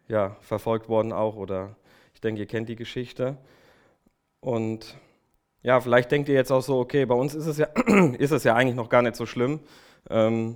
ja, 0.07 0.37
verfolgt 0.41 0.89
worden 0.89 1.11
auch 1.11 1.35
oder 1.37 1.75
ich 2.21 2.23
denke, 2.23 2.41
ihr 2.41 2.47
kennt 2.47 2.69
die 2.69 2.75
Geschichte. 2.75 3.35
Und 4.41 4.95
ja, 5.63 5.81
vielleicht 5.81 6.11
denkt 6.11 6.29
ihr 6.29 6.35
jetzt 6.35 6.51
auch 6.51 6.61
so, 6.61 6.77
okay, 6.77 7.03
bei 7.07 7.15
uns 7.15 7.33
ist 7.33 7.47
es 7.47 7.57
ja, 7.57 7.65
ist 8.19 8.29
es 8.29 8.43
ja 8.43 8.53
eigentlich 8.53 8.75
noch 8.75 8.89
gar 8.89 9.01
nicht 9.01 9.15
so 9.15 9.25
schlimm. 9.25 9.59
Ähm, 10.07 10.55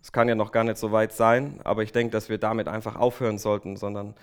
es 0.00 0.12
kann 0.12 0.30
ja 0.30 0.34
noch 0.34 0.50
gar 0.50 0.64
nicht 0.64 0.78
so 0.78 0.90
weit 0.90 1.12
sein, 1.12 1.60
aber 1.62 1.82
ich 1.82 1.92
denke, 1.92 2.10
dass 2.10 2.30
wir 2.30 2.38
damit 2.38 2.68
einfach 2.68 2.96
aufhören 2.96 3.36
sollten, 3.36 3.76
sondern 3.76 4.14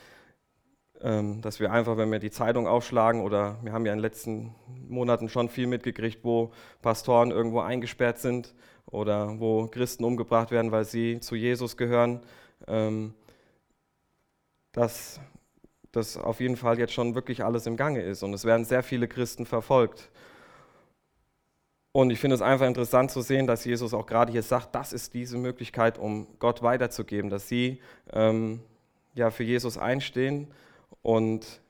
ähm, 1.02 1.40
dass 1.44 1.60
wir 1.60 1.72
einfach, 1.72 1.98
wenn 1.98 2.12
wir 2.12 2.18
die 2.18 2.32
Zeitung 2.32 2.66
aufschlagen 2.68 3.22
oder 3.22 3.60
wir 3.62 3.72
haben 3.72 3.86
ja 3.86 3.94
in 3.94 4.00
den 4.00 4.02
letzten 4.02 4.56
Monaten 4.88 5.30
schon 5.30 5.50
viel 5.50 5.68
mitgekriegt, 5.68 6.24
wo 6.24 6.52
Pastoren 6.82 7.30
irgendwo 7.30 7.60
eingesperrt 7.60 8.18
sind 8.18 8.56
oder 8.88 9.40
wo 9.40 9.68
Christen 9.68 10.04
umgebracht 10.04 10.50
werden, 10.50 10.72
weil 10.72 10.86
sie 10.86 11.20
zu 11.20 11.36
Jesus 11.36 11.78
gehören, 11.78 12.22
ähm, 12.68 13.14
dass 14.72 15.22
das 15.96 16.18
auf 16.18 16.40
jeden 16.40 16.58
Fall 16.58 16.80
jetzt 16.80 16.94
schon 16.94 17.16
wirklich 17.16 17.44
alles 17.44 17.66
im 17.68 17.78
Gange 17.78 18.02
ist 18.02 18.24
und 18.24 18.34
es 18.34 18.46
werden 18.46 18.66
sehr 18.66 18.84
viele 18.84 19.08
Christen 19.08 19.46
verfolgt. 19.46 20.10
Und 21.92 22.10
ich 22.10 22.20
finde 22.20 22.36
es 22.36 22.42
einfach 22.42 22.68
interessant 22.68 23.10
zu 23.10 23.22
sehen, 23.22 23.48
dass 23.48 23.64
Jesus 23.64 23.94
auch 23.94 24.06
gerade 24.06 24.32
hier 24.32 24.44
sagt, 24.44 24.76
das 24.76 24.92
ist 24.92 25.14
diese 25.14 25.38
Möglichkeit, 25.38 25.98
um 25.98 26.28
Gott 26.40 26.62
weiterzugeben, 26.62 27.30
dass 27.30 27.48
sie 27.48 27.80
ähm, 28.12 28.60
ja 29.14 29.32
für 29.32 29.44
Jesus 29.44 29.78
einstehen 29.78 30.48
und 31.02 31.62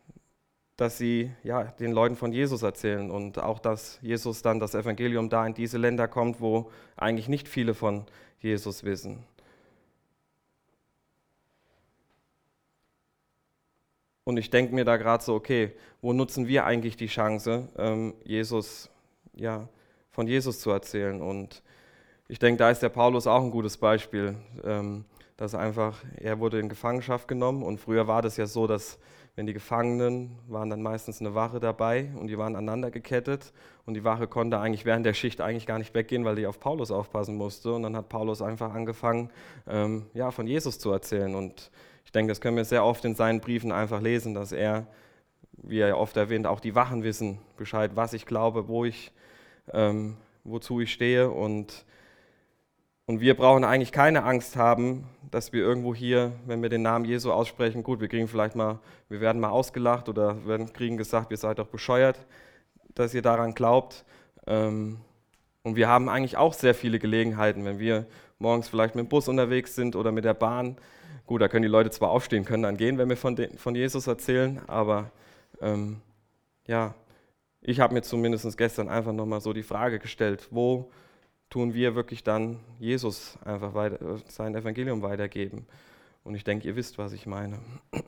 dass 0.78 0.98
sie 0.98 1.32
ja, 1.44 1.64
den 1.64 1.92
Leuten 1.92 2.16
von 2.16 2.34
Jesus 2.34 2.64
erzählen 2.64 3.12
und 3.12 3.38
auch, 3.38 3.60
dass 3.60 4.00
Jesus 4.02 4.42
dann 4.42 4.60
das 4.60 4.74
Evangelium 4.74 5.30
da 5.30 5.46
in 5.46 5.54
diese 5.54 5.78
Länder 5.78 6.08
kommt, 6.08 6.42
wo 6.42 6.72
eigentlich 6.98 7.30
nicht 7.30 7.48
viele 7.48 7.74
von 7.74 8.06
Jesus 8.40 8.84
wissen. 8.84 9.24
Und 14.28 14.38
ich 14.38 14.50
denke 14.50 14.74
mir 14.74 14.86
da 14.86 14.98
gerade 14.98 15.24
so, 15.24 15.36
okay, 15.36 15.72
wo 16.02 16.12
nutzen 16.12 16.48
wir 16.48 16.66
eigentlich 16.66 16.98
die 16.98 17.06
Chance, 17.06 17.70
ähm, 17.78 18.16
Jesus, 18.24 18.90
ja, 19.36 19.70
von 20.10 20.28
Jesus 20.28 20.60
zu 20.60 20.72
erzählen? 20.72 21.22
Und 21.22 21.62
ich 22.28 22.40
denke, 22.40 22.58
da 22.58 22.72
ist 22.72 22.82
der 22.82 22.90
Paulus 22.90 23.28
auch 23.28 23.44
ein 23.44 23.52
gutes 23.52 23.78
Beispiel, 23.78 24.36
ähm, 24.64 25.06
dass 25.38 25.54
einfach, 25.54 26.04
er 26.18 26.40
wurde 26.40 26.60
in 26.60 26.70
Gefangenschaft 26.70 27.28
genommen. 27.28 27.62
Und 27.62 27.80
früher 27.80 28.08
war 28.08 28.24
das 28.24 28.36
ja 28.38 28.48
so, 28.48 28.66
dass 28.66 28.98
wenn 29.36 29.46
die 29.46 29.54
Gefangenen 29.54 30.40
waren 30.48 30.72
dann 30.72 30.82
meistens 30.82 31.22
eine 31.22 31.36
Wache 31.36 31.60
dabei 31.60 32.10
und 32.20 32.26
die 32.26 32.38
waren 32.40 32.56
aneinander 32.56 32.90
gekettet. 32.90 33.54
Und 33.86 33.94
die 33.94 34.04
Wache 34.04 34.26
konnte 34.26 34.58
eigentlich 34.58 34.86
während 34.86 35.06
der 35.06 35.14
Schicht 35.14 35.40
eigentlich 35.40 35.68
gar 35.68 35.78
nicht 35.78 35.94
weggehen, 35.94 36.26
weil 36.26 36.36
die 36.36 36.48
auf 36.48 36.60
Paulus 36.60 36.90
aufpassen 36.90 37.36
musste. 37.36 37.74
Und 37.74 37.84
dann 37.84 37.96
hat 37.96 38.10
Paulus 38.10 38.42
einfach 38.42 38.74
angefangen, 38.74 39.30
ähm, 39.68 40.08
ja, 40.16 40.32
von 40.32 40.48
Jesus 40.48 40.80
zu 40.80 40.92
erzählen. 40.92 41.36
Und 41.36 41.70
ich 42.06 42.12
denke, 42.12 42.32
das 42.32 42.42
können 42.42 42.58
wir 42.58 42.66
sehr 42.66 42.86
oft 42.86 43.04
in 43.06 43.16
seinen 43.16 43.42
Briefen 43.42 43.72
einfach 43.72 44.02
lesen, 44.02 44.34
dass 44.34 44.52
er, 44.52 44.88
wie 45.58 45.80
er 45.80 45.98
oft 45.98 46.16
erwähnt, 46.16 46.48
auch 46.48 46.60
die 46.60 46.76
Wachen 46.76 47.04
wissen 47.04 47.40
Bescheid, 47.58 47.92
was 47.96 48.14
ich 48.14 48.26
glaube, 48.26 48.68
wo 48.68 48.86
ich, 48.86 49.12
ähm, 49.74 50.18
wozu 50.44 50.80
ich 50.80 50.94
stehe 50.94 51.30
und 51.30 51.86
und 53.08 53.22
wir 53.22 53.36
brauchen 53.36 53.64
eigentlich 53.64 53.92
keine 53.92 54.24
Angst 54.24 54.56
haben, 54.56 55.08
dass 55.30 55.54
wir 55.54 55.62
irgendwo 55.62 55.94
hier, 55.94 56.32
wenn 56.48 56.64
wir 56.64 56.70
den 56.70 56.82
Namen 56.82 57.06
Jesu 57.06 57.32
aussprechen, 57.32 57.84
gut, 57.84 58.02
wir 58.02 58.08
kriegen 58.08 58.28
vielleicht 58.28 58.56
mal, 58.56 58.80
wir 59.10 59.22
werden 59.22 59.40
mal 59.40 59.50
ausgelacht 59.50 60.10
oder 60.10 60.44
werden 60.48 60.74
kriegen 60.74 60.98
gesagt, 60.98 61.30
ihr 61.30 61.38
seid 61.38 61.60
doch 61.60 61.68
bescheuert, 61.68 62.18
dass 62.96 63.14
ihr 63.14 63.22
daran 63.22 63.54
glaubt. 63.54 64.06
Ähm, 64.48 64.98
und 65.62 65.76
wir 65.76 65.88
haben 65.88 66.10
eigentlich 66.10 66.38
auch 66.38 66.54
sehr 66.54 66.74
viele 66.74 66.98
Gelegenheiten, 66.98 67.64
wenn 67.64 67.78
wir 67.78 68.08
morgens 68.40 68.70
vielleicht 68.70 68.96
mit 68.96 69.06
dem 69.06 69.10
Bus 69.10 69.28
unterwegs 69.28 69.76
sind 69.76 69.96
oder 69.96 70.12
mit 70.12 70.26
der 70.26 70.34
Bahn. 70.34 70.76
Gut, 71.26 71.42
da 71.42 71.48
können 71.48 71.64
die 71.64 71.70
Leute 71.70 71.90
zwar 71.90 72.12
aufstehen, 72.12 72.46
können 72.46 72.64
dann 72.64 72.78
gehen, 72.78 72.98
wenn 72.98 73.10
wir 73.10 73.18
von, 73.18 73.36
den, 73.36 73.58
von 73.58 73.76
Jesus 73.76 74.06
erzählen, 74.08 74.62
aber 74.68 75.12
ähm, 75.60 76.02
ja, 76.68 76.94
ich 77.62 77.80
habe 77.80 77.96
mir 77.96 78.04
zumindest 78.04 78.58
gestern 78.58 78.90
einfach 78.90 79.12
nochmal 79.12 79.42
so 79.42 79.52
die 79.52 79.64
Frage 79.64 79.98
gestellt, 79.98 80.48
wo 80.52 80.92
tun 81.50 81.74
wir 81.74 81.96
wirklich 81.96 82.24
dann 82.24 82.60
Jesus 82.80 83.38
einfach 83.44 83.74
weiter, 83.74 84.02
äh, 84.02 84.20
sein 84.28 84.56
Evangelium 84.56 85.02
weitergeben. 85.02 85.66
Und 86.24 86.36
ich 86.36 86.44
denke, 86.44 86.68
ihr 86.68 86.76
wisst, 86.76 86.98
was 86.98 87.14
ich 87.14 87.26
meine. 87.26 87.60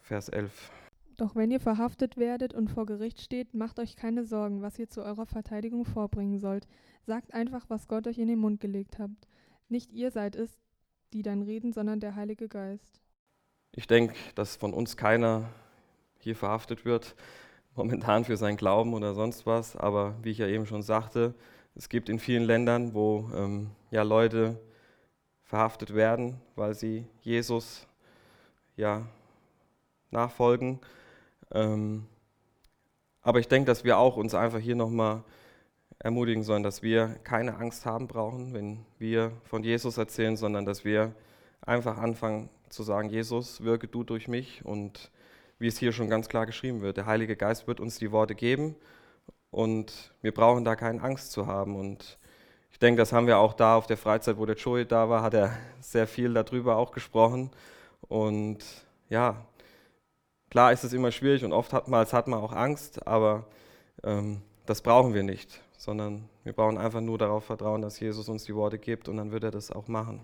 Vers 0.00 0.28
11. 0.28 0.70
Doch 1.16 1.34
wenn 1.34 1.50
ihr 1.50 1.60
verhaftet 1.60 2.16
werdet 2.16 2.54
und 2.54 2.70
vor 2.70 2.86
Gericht 2.86 3.20
steht, 3.20 3.52
macht 3.52 3.78
euch 3.78 3.96
keine 3.96 4.24
Sorgen, 4.24 4.62
was 4.62 4.78
ihr 4.78 4.88
zu 4.88 5.02
eurer 5.02 5.26
Verteidigung 5.26 5.84
vorbringen 5.84 6.38
sollt. 6.38 6.66
Sagt 7.06 7.34
einfach, 7.34 7.66
was 7.68 7.88
Gott 7.88 8.06
euch 8.06 8.18
in 8.18 8.28
den 8.28 8.38
Mund 8.38 8.60
gelegt 8.60 8.98
habt. 8.98 9.28
Nicht 9.68 9.92
ihr 9.92 10.10
seid 10.10 10.36
es, 10.36 10.58
die 11.12 11.22
dann 11.22 11.42
reden, 11.42 11.72
sondern 11.72 12.00
der 12.00 12.14
Heilige 12.14 12.48
Geist. 12.48 13.00
Ich 13.72 13.86
denke, 13.86 14.14
dass 14.34 14.56
von 14.56 14.72
uns 14.72 14.96
keiner 14.96 15.48
hier 16.18 16.36
verhaftet 16.36 16.84
wird, 16.84 17.14
momentan 17.74 18.24
für 18.24 18.36
sein 18.36 18.56
Glauben 18.56 18.94
oder 18.94 19.14
sonst 19.14 19.46
was. 19.46 19.76
Aber 19.76 20.14
wie 20.22 20.30
ich 20.30 20.38
ja 20.38 20.46
eben 20.46 20.66
schon 20.66 20.82
sagte, 20.82 21.34
es 21.74 21.88
gibt 21.88 22.08
in 22.08 22.18
vielen 22.18 22.44
Ländern, 22.44 22.94
wo 22.94 23.30
ähm, 23.34 23.70
ja, 23.90 24.02
Leute 24.02 24.60
verhaftet 25.44 25.94
werden, 25.94 26.40
weil 26.56 26.74
sie 26.74 27.06
Jesus 27.22 27.86
ja, 28.76 29.06
nachfolgen. 30.10 30.80
Ähm, 31.52 32.06
aber 33.22 33.40
ich 33.40 33.48
denke, 33.48 33.66
dass 33.66 33.84
wir 33.84 33.98
auch 33.98 34.16
uns 34.16 34.34
einfach 34.34 34.58
hier 34.58 34.76
nochmal 34.76 35.22
ermutigen 35.98 36.42
sollen, 36.42 36.62
dass 36.62 36.82
wir 36.82 37.16
keine 37.24 37.56
Angst 37.56 37.86
haben 37.86 38.06
brauchen, 38.06 38.54
wenn 38.54 38.84
wir 38.98 39.32
von 39.44 39.64
Jesus 39.64 39.98
erzählen, 39.98 40.36
sondern 40.36 40.64
dass 40.64 40.84
wir 40.84 41.12
einfach 41.60 41.98
anfangen 41.98 42.48
zu 42.68 42.82
sagen, 42.82 43.10
Jesus, 43.10 43.62
wirke 43.64 43.88
du 43.88 44.04
durch 44.04 44.28
mich 44.28 44.64
und 44.64 45.10
wie 45.58 45.66
es 45.66 45.78
hier 45.78 45.92
schon 45.92 46.08
ganz 46.08 46.28
klar 46.28 46.46
geschrieben 46.46 46.82
wird, 46.82 46.96
der 46.96 47.06
Heilige 47.06 47.36
Geist 47.36 47.66
wird 47.66 47.80
uns 47.80 47.98
die 47.98 48.12
Worte 48.12 48.34
geben 48.34 48.76
und 49.50 50.12
wir 50.22 50.32
brauchen 50.32 50.64
da 50.64 50.76
keine 50.76 51.02
Angst 51.02 51.32
zu 51.32 51.46
haben. 51.46 51.76
Und 51.76 52.18
ich 52.70 52.78
denke, 52.78 53.00
das 53.00 53.12
haben 53.12 53.26
wir 53.26 53.38
auch 53.38 53.54
da 53.54 53.76
auf 53.76 53.86
der 53.86 53.96
Freizeit, 53.96 54.38
wo 54.38 54.46
der 54.46 54.56
Joey 54.56 54.86
da 54.86 55.08
war, 55.08 55.22
hat 55.22 55.34
er 55.34 55.56
sehr 55.80 56.06
viel 56.06 56.32
darüber 56.32 56.76
auch 56.76 56.92
gesprochen. 56.92 57.50
Und 58.02 58.58
ja, 59.08 59.44
klar 60.50 60.72
ist 60.72 60.84
es 60.84 60.92
immer 60.92 61.10
schwierig 61.10 61.44
und 61.44 61.52
oftmals 61.52 62.12
hat 62.12 62.28
man 62.28 62.40
auch 62.40 62.52
Angst, 62.52 63.06
aber 63.06 63.46
ähm, 64.04 64.42
das 64.66 64.82
brauchen 64.82 65.14
wir 65.14 65.22
nicht, 65.22 65.60
sondern 65.78 66.28
wir 66.44 66.52
brauchen 66.52 66.76
einfach 66.76 67.00
nur 67.00 67.16
darauf 67.16 67.44
vertrauen, 67.44 67.80
dass 67.80 68.00
Jesus 68.00 68.28
uns 68.28 68.44
die 68.44 68.54
Worte 68.54 68.78
gibt 68.78 69.08
und 69.08 69.16
dann 69.16 69.30
wird 69.30 69.44
er 69.44 69.52
das 69.52 69.70
auch 69.70 69.88
machen. 69.88 70.20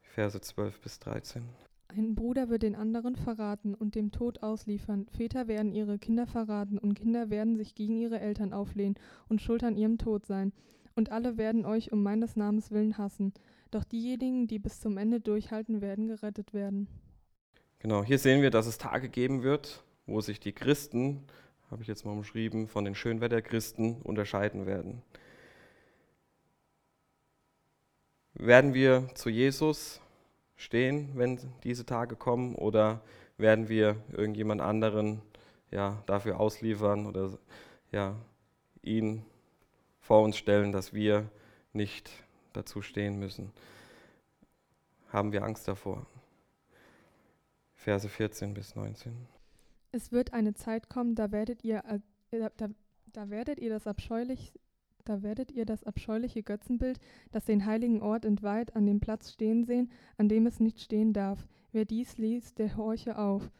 Verse 0.00 0.40
12 0.40 0.80
bis 0.80 1.00
13. 1.00 1.42
Ein 1.88 2.14
Bruder 2.14 2.48
wird 2.48 2.62
den 2.62 2.76
anderen 2.76 3.16
verraten 3.16 3.74
und 3.74 3.94
dem 3.94 4.12
Tod 4.12 4.42
ausliefern. 4.42 5.06
Väter 5.16 5.48
werden 5.48 5.72
ihre 5.72 5.98
Kinder 5.98 6.26
verraten 6.26 6.78
und 6.78 6.94
Kinder 6.94 7.30
werden 7.30 7.56
sich 7.56 7.74
gegen 7.74 7.96
ihre 7.96 8.20
Eltern 8.20 8.52
auflehnen 8.52 8.94
und 9.28 9.42
schuld 9.42 9.62
an 9.64 9.76
ihrem 9.76 9.98
Tod 9.98 10.24
sein. 10.24 10.52
Und 10.96 11.10
alle 11.10 11.36
werden 11.36 11.66
euch 11.66 11.92
um 11.92 12.02
meines 12.02 12.36
Namens 12.36 12.70
willen 12.70 12.96
hassen. 12.96 13.32
Doch 13.72 13.84
diejenigen, 13.84 14.46
die 14.46 14.60
bis 14.60 14.80
zum 14.80 14.96
Ende 14.96 15.20
durchhalten, 15.20 15.80
werden 15.80 16.06
gerettet 16.06 16.54
werden. 16.54 16.86
Genau, 17.80 18.04
hier 18.04 18.18
sehen 18.18 18.40
wir, 18.40 18.50
dass 18.50 18.66
es 18.66 18.78
Tage 18.78 19.08
geben 19.08 19.42
wird, 19.42 19.84
wo 20.06 20.20
sich 20.20 20.38
die 20.38 20.52
Christen, 20.52 21.24
habe 21.74 21.82
ich 21.82 21.88
jetzt 21.88 22.04
mal 22.04 22.12
umschrieben, 22.12 22.68
von 22.68 22.84
den 22.84 22.94
Schönwetterchristen 22.94 24.00
unterscheiden 24.02 24.64
werden. 24.64 25.02
Werden 28.34 28.74
wir 28.74 29.08
zu 29.16 29.28
Jesus 29.28 30.00
stehen, 30.54 31.10
wenn 31.14 31.40
diese 31.64 31.84
Tage 31.84 32.14
kommen, 32.14 32.54
oder 32.54 33.00
werden 33.38 33.68
wir 33.68 33.96
irgendjemand 34.12 34.60
anderen 34.60 35.20
ja, 35.72 36.00
dafür 36.06 36.38
ausliefern 36.38 37.06
oder 37.06 37.36
ja, 37.90 38.14
ihn 38.82 39.24
vor 39.98 40.22
uns 40.22 40.36
stellen, 40.36 40.70
dass 40.70 40.92
wir 40.92 41.28
nicht 41.72 42.08
dazu 42.52 42.82
stehen 42.82 43.18
müssen? 43.18 43.50
Haben 45.08 45.32
wir 45.32 45.42
Angst 45.42 45.66
davor? 45.66 46.06
Verse 47.74 48.08
14 48.08 48.54
bis 48.54 48.76
19. 48.76 49.33
Es 49.94 50.10
wird 50.10 50.32
eine 50.32 50.54
Zeit 50.54 50.88
kommen, 50.88 51.14
da 51.14 51.30
werdet 51.30 51.62
ihr, 51.62 51.84
äh, 51.86 52.48
da, 52.56 52.68
da 53.12 53.30
werdet 53.30 53.60
ihr 53.60 53.70
das 53.70 53.86
abscheulich, 53.86 54.52
da 55.04 55.22
werdet 55.22 55.52
ihr 55.52 55.66
das 55.66 55.84
abscheuliche 55.84 56.42
Götzenbild, 56.42 56.98
das 57.30 57.44
den 57.44 57.64
heiligen 57.64 58.02
Ort 58.02 58.24
entweiht, 58.24 58.74
an 58.74 58.86
dem 58.86 58.98
Platz 58.98 59.30
stehen 59.30 59.62
sehen, 59.62 59.92
an 60.18 60.28
dem 60.28 60.46
es 60.46 60.58
nicht 60.58 60.80
stehen 60.80 61.12
darf. 61.12 61.46
Wer 61.70 61.84
dies 61.84 62.18
liest, 62.18 62.58
der 62.58 62.76
horche 62.76 63.16
auf. 63.16 63.52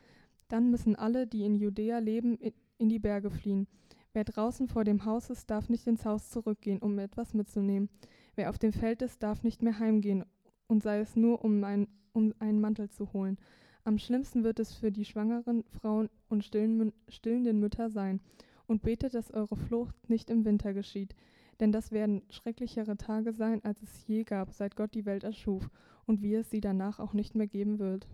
Dann 0.48 0.72
müssen 0.72 0.96
alle, 0.96 1.28
die 1.28 1.44
in 1.44 1.54
Judäa 1.54 1.98
leben, 1.98 2.36
in 2.78 2.88
die 2.88 2.98
Berge 2.98 3.30
fliehen. 3.30 3.68
Wer 4.12 4.24
draußen 4.24 4.66
vor 4.66 4.82
dem 4.82 5.04
Haus 5.04 5.30
ist, 5.30 5.48
darf 5.50 5.68
nicht 5.68 5.86
ins 5.86 6.04
Haus 6.04 6.30
zurückgehen, 6.30 6.80
um 6.80 6.98
etwas 6.98 7.32
mitzunehmen. 7.34 7.88
Wer 8.34 8.50
auf 8.50 8.58
dem 8.58 8.72
Feld 8.72 9.02
ist, 9.02 9.22
darf 9.22 9.44
nicht 9.44 9.62
mehr 9.62 9.78
heimgehen, 9.78 10.24
und 10.66 10.82
sei 10.82 10.98
es 10.98 11.14
nur, 11.14 11.44
um, 11.44 11.62
ein, 11.62 11.86
um 12.12 12.34
einen 12.40 12.60
Mantel 12.60 12.90
zu 12.90 13.12
holen. 13.12 13.38
Am 13.84 13.98
schlimmsten 13.98 14.44
wird 14.44 14.58
es 14.60 14.72
für 14.72 14.90
die 14.90 15.04
schwangeren 15.04 15.62
Frauen 15.80 16.08
und 16.30 16.42
stillenden 16.44 17.60
Mütter 17.60 17.90
sein. 17.90 18.20
Und 18.66 18.82
betet, 18.82 19.12
dass 19.12 19.30
eure 19.30 19.56
Flucht 19.56 20.08
nicht 20.08 20.30
im 20.30 20.46
Winter 20.46 20.72
geschieht, 20.72 21.14
denn 21.60 21.70
das 21.70 21.92
werden 21.92 22.22
schrecklichere 22.30 22.96
Tage 22.96 23.34
sein, 23.34 23.62
als 23.62 23.82
es 23.82 24.06
je 24.06 24.24
gab, 24.24 24.52
seit 24.54 24.74
Gott 24.74 24.94
die 24.94 25.04
Welt 25.04 25.22
erschuf 25.22 25.68
und 26.06 26.22
wie 26.22 26.34
es 26.34 26.50
sie 26.50 26.62
danach 26.62 26.98
auch 26.98 27.12
nicht 27.12 27.34
mehr 27.34 27.46
geben 27.46 27.78
wird. 27.78 28.06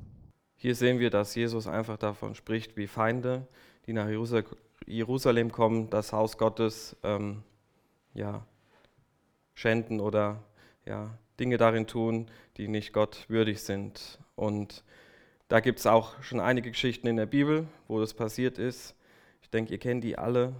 Hier 0.56 0.74
sehen 0.74 0.98
wir, 0.98 1.10
dass 1.10 1.36
Jesus 1.36 1.68
einfach 1.68 1.98
davon 1.98 2.34
spricht, 2.34 2.76
wie 2.76 2.88
Feinde, 2.88 3.46
die 3.86 3.92
nach 3.92 4.08
Jerusalem 4.86 5.52
kommen, 5.52 5.88
das 5.88 6.12
Haus 6.12 6.36
Gottes 6.36 6.96
ähm, 7.04 7.44
ja, 8.12 8.44
schänden 9.54 10.00
oder 10.00 10.42
ja, 10.84 11.16
Dinge 11.38 11.56
darin 11.58 11.86
tun, 11.86 12.26
die 12.56 12.66
nicht 12.66 12.92
Gott 12.92 13.24
würdig 13.28 13.62
sind. 13.62 14.18
Und 14.34 14.84
da 15.50 15.58
gibt 15.58 15.80
es 15.80 15.86
auch 15.86 16.22
schon 16.22 16.38
einige 16.38 16.70
Geschichten 16.70 17.08
in 17.08 17.16
der 17.16 17.26
Bibel, 17.26 17.66
wo 17.88 17.98
das 17.98 18.14
passiert 18.14 18.56
ist. 18.56 18.94
Ich 19.42 19.50
denke, 19.50 19.72
ihr 19.72 19.78
kennt 19.78 20.04
die 20.04 20.16
alle 20.16 20.54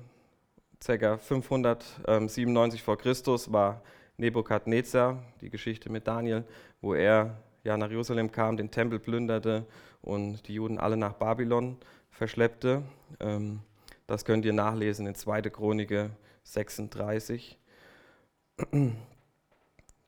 ca. 0.84 1.16
597 1.16 2.82
vor 2.82 2.98
Christus 2.98 3.52
war 3.52 3.82
Nebukadnezar, 4.16 5.22
die 5.42 5.48
Geschichte 5.48 5.90
mit 5.90 6.08
Daniel, 6.08 6.44
wo 6.80 6.94
er 6.94 7.36
ja, 7.62 7.76
nach 7.76 7.88
Jerusalem 7.88 8.32
kam, 8.32 8.56
den 8.56 8.72
Tempel 8.72 8.98
plünderte 8.98 9.64
und 10.02 10.48
die 10.48 10.54
Juden 10.54 10.78
alle 10.78 10.96
nach 10.96 11.12
Babylon 11.12 11.76
verschleppte. 12.10 12.82
Ähm, 13.20 13.60
das 14.08 14.24
könnt 14.24 14.44
ihr 14.44 14.52
nachlesen 14.52 15.06
in 15.06 15.14
2. 15.14 15.42
Chronike 15.42 16.10
36. 16.42 17.56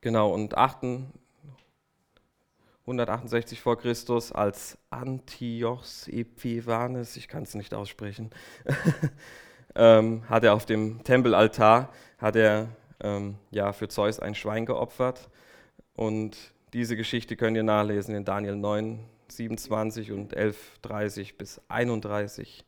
Genau, 0.00 0.34
und 0.34 0.58
168 2.82 3.60
vor 3.60 3.78
Christus 3.78 4.32
als 4.32 4.76
Antiochs 4.90 6.08
Epiphanes, 6.08 7.16
ich 7.16 7.28
kann 7.28 7.44
es 7.44 7.54
nicht 7.54 7.74
aussprechen, 7.74 8.30
ähm, 9.74 10.28
hat 10.28 10.44
er 10.44 10.54
auf 10.54 10.66
dem 10.66 11.04
Tempelaltar 11.04 11.92
hat 12.18 12.36
er 12.36 12.68
ähm, 13.00 13.36
ja, 13.50 13.72
für 13.72 13.88
Zeus 13.88 14.20
ein 14.20 14.34
Schwein 14.34 14.66
geopfert. 14.66 15.28
Und 15.94 16.36
diese 16.72 16.96
Geschichte 16.96 17.36
könnt 17.36 17.56
ihr 17.56 17.62
nachlesen 17.62 18.14
in 18.14 18.24
Daniel 18.24 18.56
9, 18.56 19.00
27 19.28 20.12
und 20.12 20.34
11, 20.34 20.78
30 20.82 21.36
bis 21.36 21.60
31. 21.68 22.64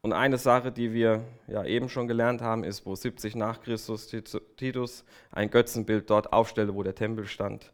Und 0.00 0.12
eine 0.12 0.38
Sache, 0.38 0.70
die 0.70 0.92
wir 0.92 1.24
ja 1.48 1.64
eben 1.64 1.88
schon 1.88 2.06
gelernt 2.06 2.40
haben, 2.40 2.64
ist, 2.64 2.86
wo 2.86 2.94
70 2.94 3.34
nach 3.34 3.60
Christus 3.60 4.08
Titus 4.56 5.04
ein 5.32 5.50
Götzenbild 5.50 6.08
dort 6.08 6.32
aufstellte, 6.32 6.74
wo 6.74 6.82
der 6.82 6.94
Tempel 6.94 7.26
stand. 7.26 7.72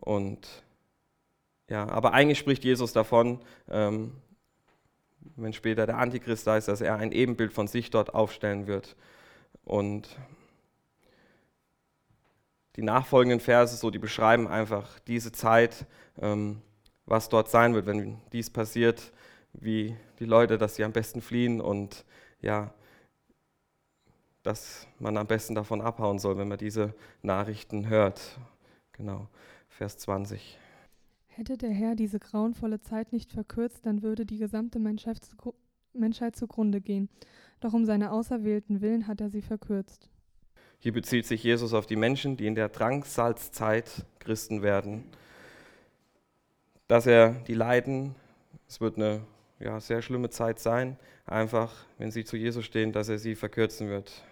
Und 0.00 0.64
ja, 1.68 1.88
aber 1.88 2.12
eigentlich 2.12 2.38
spricht 2.38 2.64
Jesus 2.64 2.92
davon, 2.92 3.40
ähm, 3.68 4.12
wenn 5.36 5.52
später 5.52 5.86
der 5.86 5.98
Antichrist 5.98 6.46
da 6.46 6.56
ist, 6.56 6.68
dass 6.68 6.80
er 6.80 6.96
ein 6.96 7.12
Ebenbild 7.12 7.52
von 7.52 7.66
sich 7.66 7.90
dort 7.90 8.14
aufstellen 8.14 8.66
wird. 8.66 8.96
Und 9.64 10.08
die 12.76 12.82
nachfolgenden 12.82 13.40
Verse, 13.40 13.76
so, 13.76 13.90
die 13.90 13.98
beschreiben 13.98 14.46
einfach 14.46 14.98
diese 15.00 15.32
Zeit, 15.32 15.86
ähm, 16.20 16.62
was 17.06 17.28
dort 17.28 17.48
sein 17.48 17.74
wird, 17.74 17.86
wenn 17.86 18.20
dies 18.32 18.50
passiert, 18.50 19.12
wie 19.52 19.96
die 20.18 20.24
Leute, 20.24 20.58
dass 20.58 20.76
sie 20.76 20.84
am 20.84 20.92
besten 20.92 21.22
fliehen 21.22 21.60
und 21.60 22.04
ja, 22.40 22.72
dass 24.42 24.86
man 24.98 25.16
am 25.16 25.26
besten 25.26 25.54
davon 25.54 25.80
abhauen 25.80 26.18
soll, 26.18 26.36
wenn 26.38 26.48
man 26.48 26.58
diese 26.58 26.94
Nachrichten 27.22 27.88
hört. 27.88 28.38
Genau, 28.92 29.28
Vers 29.76 29.98
20. 29.98 30.58
Hätte 31.26 31.58
der 31.58 31.70
Herr 31.70 31.96
diese 31.96 32.18
grauenvolle 32.18 32.80
Zeit 32.80 33.12
nicht 33.12 33.30
verkürzt, 33.30 33.84
dann 33.84 34.00
würde 34.00 34.24
die 34.24 34.38
gesamte 34.38 34.78
Menschheit, 34.78 35.18
Menschheit 35.92 36.34
zugrunde 36.34 36.80
gehen. 36.80 37.10
Doch 37.60 37.74
um 37.74 37.84
seine 37.84 38.10
auserwählten 38.10 38.80
Willen 38.80 39.06
hat 39.06 39.20
er 39.20 39.28
sie 39.28 39.42
verkürzt. 39.42 40.08
Hier 40.78 40.94
bezieht 40.94 41.26
sich 41.26 41.42
Jesus 41.42 41.74
auf 41.74 41.84
die 41.84 41.96
Menschen, 41.96 42.38
die 42.38 42.46
in 42.46 42.54
der 42.54 42.70
Drangsalzzeit 42.70 44.06
Christen 44.18 44.62
werden. 44.62 45.04
Dass 46.88 47.06
er 47.06 47.32
die 47.46 47.54
leiden, 47.54 48.14
es 48.68 48.80
wird 48.80 48.96
eine 48.96 49.20
ja, 49.58 49.78
sehr 49.78 50.00
schlimme 50.00 50.30
Zeit 50.30 50.58
sein, 50.58 50.96
einfach, 51.26 51.84
wenn 51.98 52.10
sie 52.10 52.24
zu 52.24 52.38
Jesus 52.38 52.64
stehen, 52.64 52.92
dass 52.92 53.10
er 53.10 53.18
sie 53.18 53.34
verkürzen 53.34 53.90
wird. 53.90 54.24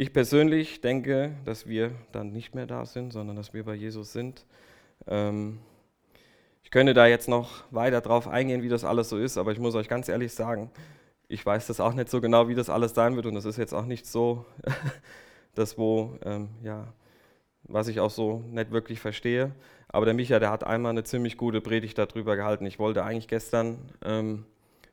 Ich 0.00 0.12
persönlich 0.12 0.80
denke, 0.80 1.32
dass 1.44 1.66
wir 1.66 1.90
dann 2.12 2.30
nicht 2.30 2.54
mehr 2.54 2.66
da 2.66 2.86
sind, 2.86 3.12
sondern 3.12 3.34
dass 3.34 3.52
wir 3.52 3.64
bei 3.64 3.74
Jesus 3.74 4.12
sind. 4.12 4.46
Ähm, 5.08 5.58
ich 6.62 6.70
könnte 6.70 6.94
da 6.94 7.08
jetzt 7.08 7.28
noch 7.28 7.64
weiter 7.72 8.00
drauf 8.00 8.28
eingehen, 8.28 8.62
wie 8.62 8.68
das 8.68 8.84
alles 8.84 9.08
so 9.08 9.18
ist, 9.18 9.38
aber 9.38 9.50
ich 9.50 9.58
muss 9.58 9.74
euch 9.74 9.88
ganz 9.88 10.08
ehrlich 10.08 10.32
sagen, 10.32 10.70
ich 11.26 11.44
weiß 11.44 11.66
das 11.66 11.80
auch 11.80 11.94
nicht 11.94 12.10
so 12.10 12.20
genau, 12.20 12.46
wie 12.46 12.54
das 12.54 12.70
alles 12.70 12.94
sein 12.94 13.16
wird 13.16 13.26
und 13.26 13.34
das 13.34 13.44
ist 13.44 13.56
jetzt 13.56 13.74
auch 13.74 13.86
nicht 13.86 14.06
so 14.06 14.46
das, 15.56 15.76
wo, 15.76 16.16
ähm, 16.24 16.50
ja, 16.62 16.92
was 17.64 17.88
ich 17.88 17.98
auch 17.98 18.10
so 18.12 18.44
nicht 18.52 18.70
wirklich 18.70 19.00
verstehe. 19.00 19.50
Aber 19.88 20.04
der 20.04 20.14
Micha, 20.14 20.38
der 20.38 20.50
hat 20.50 20.62
einmal 20.62 20.90
eine 20.90 21.02
ziemlich 21.02 21.36
gute 21.36 21.60
Predigt 21.60 21.98
darüber 21.98 22.36
gehalten. 22.36 22.66
Ich 22.66 22.78
wollte 22.78 23.02
eigentlich 23.02 23.26
gestern 23.26 23.78
ähm, 24.04 24.44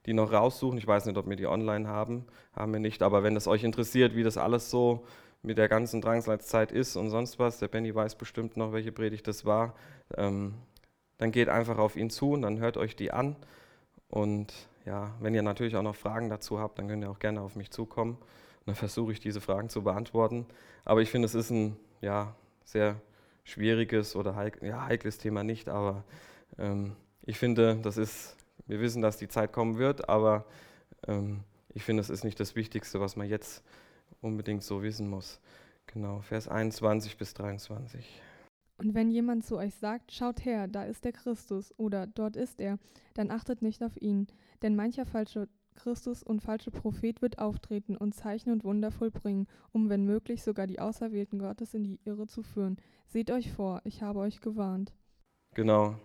die 0.06 0.14
noch 0.14 0.32
raussuchen. 0.32 0.78
Ich 0.78 0.88
weiß 0.88 1.06
nicht, 1.06 1.18
ob 1.18 1.28
wir 1.28 1.36
die 1.36 1.48
online 1.48 1.88
haben, 1.88 2.26
haben 2.54 2.74
wir 2.74 2.80
nicht. 2.80 3.02
Aber 3.02 3.24
wenn 3.24 3.36
es 3.36 3.48
euch 3.48 3.64
interessiert, 3.64 4.16
wie 4.16 4.24
das 4.24 4.38
alles 4.38 4.70
so 4.70 5.06
mit 5.42 5.58
der 5.58 5.68
ganzen 5.68 6.02
Drangsalzzeit 6.02 6.72
ist 6.72 6.96
und 6.96 7.10
sonst 7.10 7.40
was, 7.40 7.60
der 7.60 7.68
Benny 7.68 7.94
weiß 7.94 8.16
bestimmt 8.16 8.58
noch, 8.58 8.74
welche 8.74 8.92
Predigt 8.92 9.28
das 9.28 9.46
war, 9.46 9.76
ähm, 10.18 10.56
dann 11.18 11.32
geht 11.32 11.50
einfach 11.50 11.78
auf 11.78 11.96
ihn 11.96 12.10
zu 12.10 12.32
und 12.32 12.42
dann 12.42 12.60
hört 12.60 12.78
euch 12.78 12.96
die 12.96 13.12
an. 13.12 13.36
Und 14.10 14.54
ja, 14.86 15.14
wenn 15.20 15.34
ihr 15.34 15.44
natürlich 15.44 15.76
auch 15.76 15.84
noch 15.84 15.96
Fragen 15.96 16.30
dazu 16.30 16.60
habt, 16.60 16.80
dann 16.80 16.88
könnt 16.88 17.04
ihr 17.04 17.10
auch 17.10 17.20
gerne 17.20 17.42
auf 17.42 17.56
mich 17.56 17.72
zukommen. 17.72 18.14
Und 18.14 18.68
dann 18.68 18.76
versuche 18.76 19.12
ich 19.12 19.20
diese 19.20 19.42
Fragen 19.42 19.70
zu 19.70 19.84
beantworten. 19.84 20.46
Aber 20.84 21.02
ich 21.02 21.10
finde, 21.10 21.28
es 21.28 21.36
ist 21.36 21.52
ein 21.52 21.78
ja, 22.02 22.36
sehr 22.64 22.96
schwieriges 23.46 24.16
oder 24.16 24.36
heik 24.36 24.62
ja, 24.62 24.86
heikles 24.86 25.18
Thema 25.18 25.44
nicht, 25.44 25.70
aber 25.70 26.04
ähm, 26.58 26.96
ich 27.24 27.38
finde, 27.38 27.78
das 27.82 27.98
ist, 27.98 28.36
wir 28.68 28.80
wissen, 28.80 29.02
dass 29.02 29.18
die 29.18 29.28
Zeit 29.28 29.54
kommen 29.54 29.78
wird, 29.78 30.10
aber 30.10 30.46
ähm, 31.08 31.44
ich 31.70 31.84
finde, 31.84 32.02
es 32.02 32.10
ist 32.10 32.24
nicht 32.24 32.40
das 32.40 32.56
Wichtigste, 32.56 33.00
was 33.00 33.16
man 33.16 33.28
jetzt 33.28 33.64
unbedingt 34.22 34.64
so 34.64 34.82
wissen 34.82 35.10
muss. 35.10 35.40
Genau, 35.88 36.22
Vers 36.22 36.48
21 36.48 37.18
bis 37.18 37.34
23. 37.34 38.22
Und 38.78 38.94
wenn 38.94 39.10
jemand 39.10 39.46
zu 39.46 39.58
euch 39.58 39.76
sagt, 39.76 40.12
schaut 40.12 40.44
her, 40.44 40.68
da 40.68 40.84
ist 40.84 41.06
der 41.06 41.14
Christus 41.14 41.74
oder 41.78 42.08
dort 42.08 42.36
ist 42.36 42.60
er, 42.60 42.78
dann 43.14 43.32
achtet 43.32 43.62
nicht 43.62 43.84
auf 43.84 44.02
ihn, 44.02 44.28
denn 44.62 44.76
mancher 44.76 45.06
falsche 45.06 45.48
Christus 45.76 46.24
und 46.24 46.42
falsche 46.42 46.72
Prophet 46.72 47.22
wird 47.22 47.40
auftreten 47.40 47.96
und 47.96 48.16
Zeichen 48.16 48.52
und 48.52 48.64
Wunder 48.64 48.92
vollbringen, 48.92 49.48
um 49.72 49.90
wenn 49.90 50.06
möglich 50.06 50.44
sogar 50.44 50.68
die 50.68 50.80
Auserwählten 50.80 51.40
Gottes 51.40 51.74
in 51.74 51.84
die 51.84 52.00
Irre 52.06 52.28
zu 52.28 52.44
führen. 52.44 52.78
Seht 53.08 53.30
euch 53.32 53.52
vor, 53.52 53.82
ich 53.84 54.02
habe 54.02 54.20
euch 54.20 54.42
gewarnt. 54.42 54.94
Genau. 55.54 55.98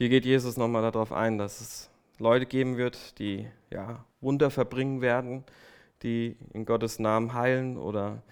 Hier 0.00 0.08
geht 0.08 0.24
Jesus 0.24 0.56
nochmal 0.56 0.80
darauf 0.80 1.12
ein, 1.12 1.36
dass 1.36 1.60
es 1.60 1.90
Leute 2.18 2.46
geben 2.46 2.78
wird, 2.78 3.18
die 3.18 3.46
ja, 3.70 4.02
Wunder 4.22 4.48
verbringen 4.48 5.02
werden, 5.02 5.44
die 6.02 6.38
in 6.54 6.64
Gottes 6.64 6.98
Namen 6.98 7.34
heilen 7.34 7.76
oder 7.76 8.22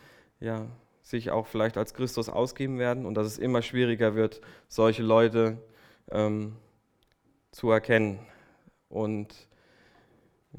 ja, 0.40 0.64
sich 1.02 1.30
auch 1.30 1.46
vielleicht 1.46 1.76
als 1.76 1.92
Christus 1.92 2.30
ausgeben 2.30 2.78
werden 2.78 3.04
und 3.04 3.16
dass 3.16 3.26
es 3.26 3.36
immer 3.36 3.60
schwieriger 3.60 4.14
wird, 4.14 4.40
solche 4.66 5.02
Leute 5.02 5.58
ähm, 6.10 6.56
zu 7.52 7.70
erkennen. 7.70 8.18
Und 8.88 9.34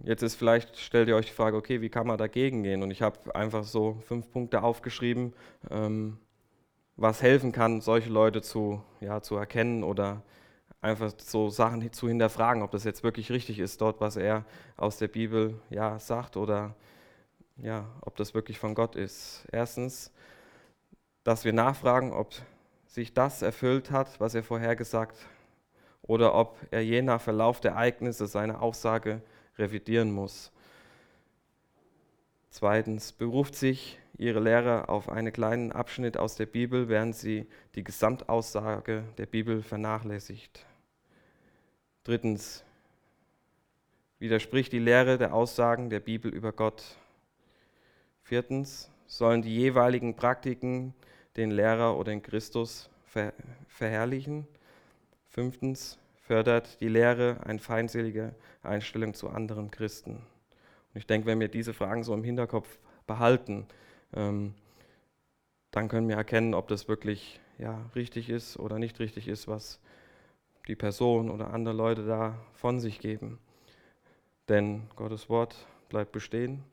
jetzt 0.04 0.22
ist 0.22 0.36
vielleicht, 0.36 0.78
stellt 0.78 1.08
ihr 1.08 1.15
euch 1.15 1.26
die 1.26 1.34
Frage, 1.34 1.58
okay, 1.58 1.82
wie 1.82 1.89
kann 1.89 2.06
man 2.06 2.19
dagegen 2.19 2.62
gehen? 2.62 2.84
Und 2.84 2.91
ich 2.91 3.02
habe 3.02 3.34
einfach 3.34 3.63
so 3.63 3.98
fünf 4.06 4.30
Punkte 4.30 4.62
aufgeschrieben, 4.62 5.34
ähm, 5.72 6.19
was 6.98 7.24
helfen 7.24 7.52
kann, 7.52 7.82
solche 7.82 8.12
Leute 8.12 8.43
zu, 8.43 8.84
ja, 9.02 9.24
zu 9.24 9.38
erkennen 9.38 9.84
oder 9.84 10.22
einfach 10.81 11.11
so 11.17 11.49
Sachen 11.49 11.91
zu 11.91 12.07
hinterfragen, 12.07 12.63
ob 12.63 12.71
das 12.71 12.83
jetzt 12.83 13.03
wirklich 13.03 13.31
richtig 13.31 13.59
ist, 13.59 13.81
dort, 13.81 13.99
was 13.99 14.15
er 14.15 14.45
aus 14.77 14.97
der 14.97 15.07
Bibel 15.07 15.59
ja, 15.69 15.99
sagt 15.99 16.37
oder 16.37 16.75
ja, 17.57 17.85
ob 18.01 18.15
das 18.15 18.33
wirklich 18.33 18.59
von 18.59 18.75
Gott 18.75 18.95
ist. 18.95 19.45
Erstens, 19.51 20.11
dass 21.23 21.43
wir 21.43 21.53
nachfragen, 21.53 22.13
ob 22.13 22.33
sich 22.85 23.13
das 23.13 23.41
erfüllt 23.41 23.91
hat, 23.91 24.19
was 24.19 24.35
er 24.35 24.43
vorhergesagt 24.43 25.17
oder 26.01 26.33
ob 26.33 26.57
er 26.71 26.81
je 26.81 27.01
nach 27.01 27.21
Verlauf 27.21 27.59
der 27.59 27.71
Ereignisse 27.71 28.27
seine 28.27 28.61
Aussage 28.61 29.21
revidieren 29.57 30.11
muss. 30.11 30.51
Zweitens, 32.49 33.11
beruft 33.11 33.55
sich 33.55 33.99
Ihre 34.17 34.39
Lehre 34.39 34.89
auf 34.89 35.07
einen 35.07 35.31
kleinen 35.31 35.71
Abschnitt 35.71 36.17
aus 36.17 36.35
der 36.35 36.45
Bibel, 36.45 36.89
während 36.89 37.15
sie 37.15 37.47
die 37.75 37.85
Gesamtaussage 37.85 39.03
der 39.17 39.27
Bibel 39.27 39.61
vernachlässigt. 39.61 40.65
Drittens, 42.03 42.63
widerspricht 44.19 44.71
die 44.73 44.79
Lehre 44.79 45.17
der 45.17 45.33
Aussagen 45.33 45.89
der 45.89 45.99
Bibel 45.99 46.33
über 46.33 46.51
Gott. 46.51 46.83
Viertens, 48.21 48.91
sollen 49.07 49.41
die 49.41 49.55
jeweiligen 49.55 50.15
Praktiken 50.15 50.93
den 51.35 51.51
Lehrer 51.51 51.97
oder 51.97 52.12
den 52.12 52.21
Christus 52.21 52.89
ver 53.05 53.33
verherrlichen. 53.67 54.47
Fünftens 55.29 55.97
fördert 56.15 56.79
die 56.81 56.89
Lehre 56.89 57.38
eine 57.45 57.59
feindselige 57.59 58.35
Einstellung 58.62 59.13
zu 59.13 59.29
anderen 59.29 59.71
Christen. 59.71 60.12
Und 60.13 60.95
ich 60.95 61.07
denke, 61.07 61.27
wenn 61.27 61.39
wir 61.39 61.47
diese 61.47 61.73
Fragen 61.73 62.03
so 62.03 62.13
im 62.13 62.23
Hinterkopf 62.23 62.79
behalten, 63.07 63.67
ähm, 64.13 64.53
dann 65.71 65.88
können 65.88 66.07
wir 66.09 66.17
erkennen, 66.17 66.53
ob 66.53 66.67
das 66.67 66.88
wirklich 66.88 67.39
ja, 67.57 67.89
richtig 67.95 68.29
ist 68.29 68.57
oder 68.57 68.79
nicht 68.79 68.99
richtig 68.99 69.27
ist, 69.27 69.47
was 69.47 69.79
die 70.69 70.75
Person 70.75 71.32
oder 71.32 71.51
andere 71.51 71.73
Leute 71.73 72.05
da 72.05 72.36
von 72.53 72.79
sich 72.79 72.99
geben. 72.99 73.39
Denn 74.47 74.84
Gottes 74.95 75.27
Wort 75.27 75.67
bleibt 75.89 76.12
bestehen 76.12 76.63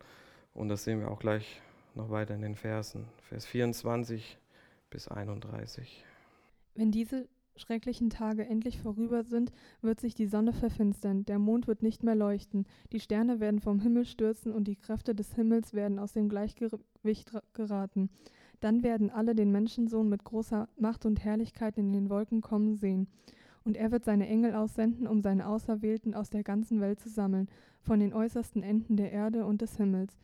und 0.53 0.69
das 0.69 0.85
sehen 0.85 1.01
wir 1.01 1.11
auch 1.11 1.19
gleich 1.19 1.63
noch 1.95 2.11
weiter 2.11 2.35
in 2.35 2.43
den 2.43 2.57
Versen. 2.57 3.07
Vers 3.23 3.47
24 3.47 4.37
bis 4.91 5.09
31. 5.09 6.05
Wenn 6.75 6.93
diese 6.93 7.27
schrecklichen 7.57 8.11
Tage 8.11 8.45
endlich 8.45 8.83
vorüber 8.83 9.25
sind, 9.25 9.51
wird 9.81 9.99
sich 9.99 10.15
die 10.15 10.27
Sonne 10.27 10.53
verfinstern, 10.53 11.25
der 11.25 11.39
Mond 11.39 11.67
wird 11.67 11.83
nicht 11.83 12.03
mehr 12.03 12.15
leuchten, 12.15 12.67
die 12.93 13.01
Sterne 13.01 13.41
werden 13.41 13.61
vom 13.61 13.81
Himmel 13.81 14.05
stürzen 14.05 14.53
und 14.53 14.69
die 14.69 14.77
Kräfte 14.77 15.15
des 15.15 15.35
Himmels 15.35 15.73
werden 15.73 15.99
aus 15.99 16.13
dem 16.13 16.29
Gleichgewicht 16.29 17.33
geraten. 17.55 18.11
Dann 18.61 18.83
werden 18.83 19.09
alle 19.09 19.35
den 19.35 19.53
Menschensohn 19.53 20.11
mit 20.11 20.25
großer 20.25 20.69
Macht 20.79 21.07
und 21.07 21.25
Herrlichkeit 21.25 21.79
in 21.79 21.95
den 21.95 22.11
Wolken 22.11 22.43
kommen 22.43 22.77
sehen. 22.77 23.09
Und 23.67 23.77
er 23.77 23.91
wird 23.91 24.05
seine 24.05 24.29
Engel 24.29 24.55
aussenden, 24.55 25.09
um 25.09 25.21
seine 25.21 25.49
Auserwählten 25.49 26.15
aus 26.15 26.31
der 26.31 26.45
ganzen 26.45 26.81
Welt 26.81 27.01
zu 27.01 27.09
sammeln, 27.09 27.49
von 27.83 27.99
den 27.99 28.15
äußersten 28.15 28.63
Enden 28.63 28.97
der 28.97 29.11
Erde 29.11 29.45
und 29.45 29.61
des 29.61 29.77
Himmels. 29.77 30.17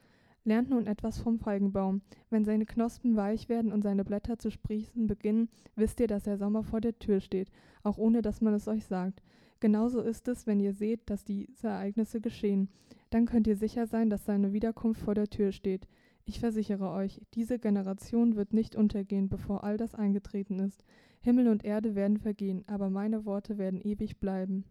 Lernt 0.44 0.70
nun 0.70 0.86
etwas 0.86 1.18
vom 1.18 1.40
Feigenbaum. 1.40 2.02
Wenn 2.30 2.44
seine 2.44 2.66
Knospen 2.66 3.16
weich 3.16 3.48
werden 3.48 3.72
und 3.72 3.82
seine 3.82 4.04
Blätter 4.04 4.38
zu 4.38 4.52
sprießen 4.52 5.08
beginnen, 5.08 5.48
wisst 5.74 5.98
ihr, 5.98 6.06
dass 6.06 6.22
der 6.22 6.38
Sommer 6.38 6.62
vor 6.62 6.80
der 6.80 6.96
Tür 7.00 7.18
steht, 7.18 7.48
auch 7.82 7.98
ohne 7.98 8.22
dass 8.22 8.42
man 8.42 8.54
es 8.54 8.68
euch 8.68 8.84
sagt. 8.86 9.24
Genauso 9.58 10.02
ist 10.02 10.28
es, 10.28 10.46
wenn 10.46 10.60
ihr 10.60 10.72
seht, 10.72 11.10
dass 11.10 11.24
diese 11.24 11.66
Ereignisse 11.66 12.20
geschehen. 12.20 12.68
Dann 13.10 13.26
könnt 13.26 13.48
ihr 13.48 13.56
sicher 13.56 13.88
sein, 13.88 14.08
dass 14.08 14.24
seine 14.24 14.52
Wiederkunft 14.52 15.00
vor 15.00 15.16
der 15.16 15.26
Tür 15.26 15.50
steht. 15.50 15.88
Ich 16.26 16.38
versichere 16.38 16.92
euch, 16.92 17.20
diese 17.34 17.58
Generation 17.58 18.36
wird 18.36 18.52
nicht 18.52 18.76
untergehen, 18.76 19.28
bevor 19.28 19.64
all 19.64 19.76
das 19.76 19.96
eingetreten 19.96 20.60
ist. 20.60 20.84
Himmel 21.22 21.48
und 21.48 21.64
Erde 21.64 21.94
werden 21.94 22.18
vergehen, 22.18 22.64
aber 22.66 22.90
meine 22.90 23.24
Worte 23.24 23.58
werden 23.58 23.80
ewig 23.80 24.18
bleiben. 24.18 24.64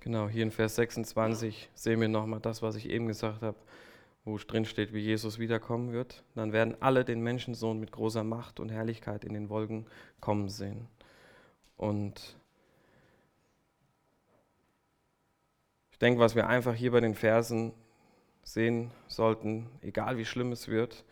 Genau, 0.00 0.28
hier 0.28 0.44
in 0.44 0.50
Vers 0.50 0.76
26 0.76 1.70
sehen 1.74 2.00
wir 2.00 2.08
nochmal 2.08 2.40
das, 2.40 2.62
was 2.62 2.76
ich 2.76 2.88
eben 2.88 3.06
gesagt 3.06 3.42
habe 3.42 3.56
wo 4.28 4.36
drin 4.36 4.64
steht, 4.64 4.92
wie 4.92 5.00
Jesus 5.00 5.38
wiederkommen 5.38 5.92
wird, 5.92 6.22
dann 6.34 6.52
werden 6.52 6.76
alle 6.80 7.04
den 7.04 7.22
Menschensohn 7.22 7.80
mit 7.80 7.92
großer 7.92 8.24
Macht 8.24 8.60
und 8.60 8.68
Herrlichkeit 8.68 9.24
in 9.24 9.34
den 9.34 9.48
Wolken 9.48 9.86
kommen 10.20 10.48
sehen. 10.48 10.86
Und 11.76 12.36
ich 15.90 15.98
denke, 15.98 16.20
was 16.20 16.34
wir 16.34 16.46
einfach 16.46 16.74
hier 16.74 16.92
bei 16.92 17.00
den 17.00 17.14
Versen 17.14 17.72
sehen 18.42 18.90
sollten, 19.06 19.66
egal 19.80 20.18
wie 20.18 20.24
schlimm 20.24 20.52
es 20.52 20.68
wird, 20.68 21.04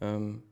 ähm, 0.00 0.42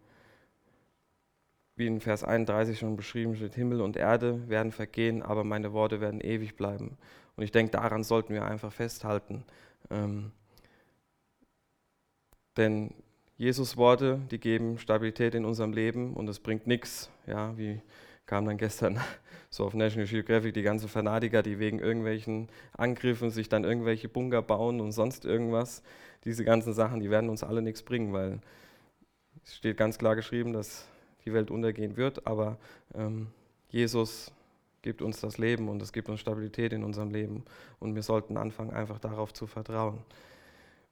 wie 1.78 1.86
in 1.86 2.00
Vers 2.00 2.24
31 2.24 2.78
schon 2.78 2.96
beschrieben 2.96 3.36
steht, 3.36 3.54
Himmel 3.54 3.80
und 3.80 3.96
Erde 3.96 4.48
werden 4.48 4.72
vergehen, 4.72 5.22
aber 5.22 5.44
meine 5.44 5.72
Worte 5.72 6.00
werden 6.00 6.20
ewig 6.20 6.56
bleiben. 6.56 6.98
Und 7.36 7.44
ich 7.44 7.52
denke, 7.52 7.72
daran 7.72 8.02
sollten 8.02 8.34
wir 8.34 8.44
einfach 8.44 8.72
festhalten. 8.72 9.44
Ähm, 9.90 10.32
denn 12.56 12.92
Jesus 13.36 13.76
Worte, 13.76 14.20
die 14.32 14.40
geben 14.40 14.78
Stabilität 14.78 15.36
in 15.36 15.44
unserem 15.44 15.72
Leben 15.72 16.14
und 16.14 16.28
es 16.28 16.40
bringt 16.40 16.66
nichts. 16.66 17.08
Ja, 17.26 17.56
wie 17.56 17.80
kam 18.26 18.44
dann 18.44 18.58
gestern 18.58 19.00
so 19.50 19.64
auf 19.64 19.74
National 19.74 20.08
Geographic 20.08 20.54
die 20.54 20.62
ganzen 20.62 20.88
Fanatiker, 20.88 21.42
die 21.42 21.60
wegen 21.60 21.78
irgendwelchen 21.78 22.48
Angriffen 22.76 23.30
sich 23.30 23.48
dann 23.48 23.62
irgendwelche 23.62 24.08
Bunker 24.08 24.42
bauen 24.42 24.80
und 24.80 24.90
sonst 24.90 25.24
irgendwas. 25.24 25.84
Diese 26.24 26.44
ganzen 26.44 26.72
Sachen, 26.72 26.98
die 26.98 27.10
werden 27.10 27.30
uns 27.30 27.44
alle 27.44 27.62
nichts 27.62 27.82
bringen, 27.82 28.12
weil 28.12 28.40
es 29.44 29.54
steht 29.54 29.76
ganz 29.76 29.98
klar 29.98 30.16
geschrieben, 30.16 30.52
dass 30.52 30.84
die 31.28 31.34
Welt 31.34 31.50
untergehen 31.50 31.96
wird, 31.96 32.26
aber 32.26 32.56
ähm, 32.94 33.28
Jesus 33.68 34.32
gibt 34.82 35.02
uns 35.02 35.20
das 35.20 35.36
Leben 35.36 35.68
und 35.68 35.82
es 35.82 35.92
gibt 35.92 36.08
uns 36.08 36.20
Stabilität 36.20 36.72
in 36.72 36.84
unserem 36.84 37.10
Leben 37.10 37.44
und 37.80 37.94
wir 37.94 38.02
sollten 38.02 38.36
anfangen, 38.36 38.70
einfach 38.70 38.98
darauf 38.98 39.32
zu 39.32 39.46
vertrauen. 39.46 39.98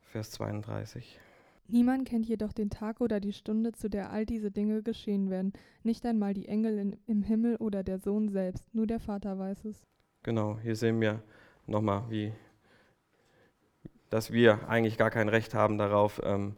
Vers 0.03 0.31
32. 0.33 1.19
Niemand 1.69 2.07
kennt 2.07 2.27
jedoch 2.27 2.53
den 2.53 2.71
Tag 2.71 3.01
oder 3.01 3.19
die 3.19 3.33
Stunde, 3.33 3.73
zu 3.73 3.89
der 3.89 4.11
all 4.11 4.25
diese 4.27 4.51
Dinge 4.51 4.83
geschehen 4.83 5.31
werden, 5.31 5.53
nicht 5.83 6.05
einmal 6.05 6.35
die 6.35 6.47
Engel 6.47 6.79
in, 6.79 6.97
im 7.07 7.23
Himmel 7.23 7.57
oder 7.57 7.83
der 7.83 7.99
Sohn 7.99 8.29
selbst, 8.29 8.73
nur 8.75 8.87
der 8.87 9.01
Vater 9.01 9.39
weiß 9.39 9.65
es. 9.65 9.83
Genau, 10.23 10.59
hier 10.63 10.77
sehen 10.77 11.01
wir 11.01 11.23
nochmal, 11.67 12.05
wie, 12.09 12.33
dass 14.11 14.31
wir 14.31 14.69
eigentlich 14.69 14.99
gar 14.99 15.11
kein 15.11 15.29
Recht 15.29 15.55
haben 15.55 15.79
darauf, 15.79 16.21
ähm, 16.25 16.57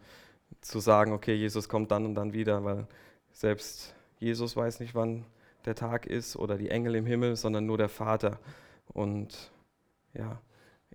zu 0.60 0.80
sagen, 0.80 1.12
okay, 1.12 1.34
Jesus 1.34 1.68
kommt 1.68 1.90
dann 1.90 2.04
und 2.04 2.14
dann 2.14 2.32
wieder, 2.32 2.64
weil 2.64 2.86
selbst 3.38 3.94
Jesus 4.18 4.56
weiß 4.56 4.80
nicht, 4.80 4.96
wann 4.96 5.24
der 5.64 5.76
Tag 5.76 6.06
ist 6.06 6.34
oder 6.34 6.58
die 6.58 6.70
Engel 6.70 6.96
im 6.96 7.06
Himmel, 7.06 7.36
sondern 7.36 7.66
nur 7.66 7.78
der 7.78 7.88
Vater. 7.88 8.40
Und 8.88 9.52
ja, 10.12 10.42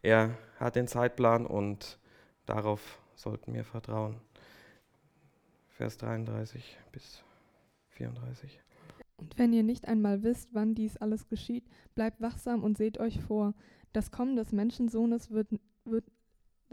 er 0.02 0.38
hat 0.58 0.76
den 0.76 0.88
Zeitplan 0.88 1.46
und 1.46 2.00
darauf 2.46 3.00
sollten 3.16 3.54
wir 3.54 3.64
vertrauen. 3.64 4.20
Vers 5.70 5.98
33 6.00 6.78
bis 6.92 7.24
34. 7.92 8.60
Und 9.16 9.38
wenn 9.38 9.54
ihr 9.54 9.64
nicht 9.64 9.88
einmal 9.88 10.22
wisst, 10.24 10.50
wann 10.54 10.76
dies 10.76 10.98
alles 10.98 11.30
geschieht, 11.30 11.64
bleibt 11.96 12.20
wachsam 12.20 12.62
und 12.62 12.78
seht 12.78 12.98
euch 12.98 13.22
vor. 13.22 13.54
Das 13.94 14.12
Kommen 14.12 14.36
des 14.36 14.52
Menschensohnes 14.52 15.32
wird, 15.32 15.48
wird 15.86 16.12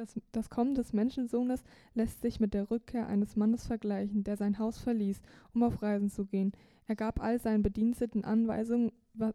das, 0.00 0.18
das 0.32 0.48
Kommen 0.48 0.74
des 0.74 0.94
Menschensohnes 0.94 1.62
lässt 1.94 2.22
sich 2.22 2.40
mit 2.40 2.54
der 2.54 2.70
Rückkehr 2.70 3.06
eines 3.06 3.36
Mannes 3.36 3.66
vergleichen, 3.66 4.24
der 4.24 4.36
sein 4.36 4.58
Haus 4.58 4.78
verließ, 4.78 5.20
um 5.54 5.62
auf 5.62 5.82
Reisen 5.82 6.08
zu 6.08 6.24
gehen. 6.24 6.52
Er 6.86 6.96
gab 6.96 7.20
all 7.20 7.38
seinen 7.38 7.62
Bediensteten 7.62 8.24
Anweisungen, 8.24 8.92
was, 9.12 9.34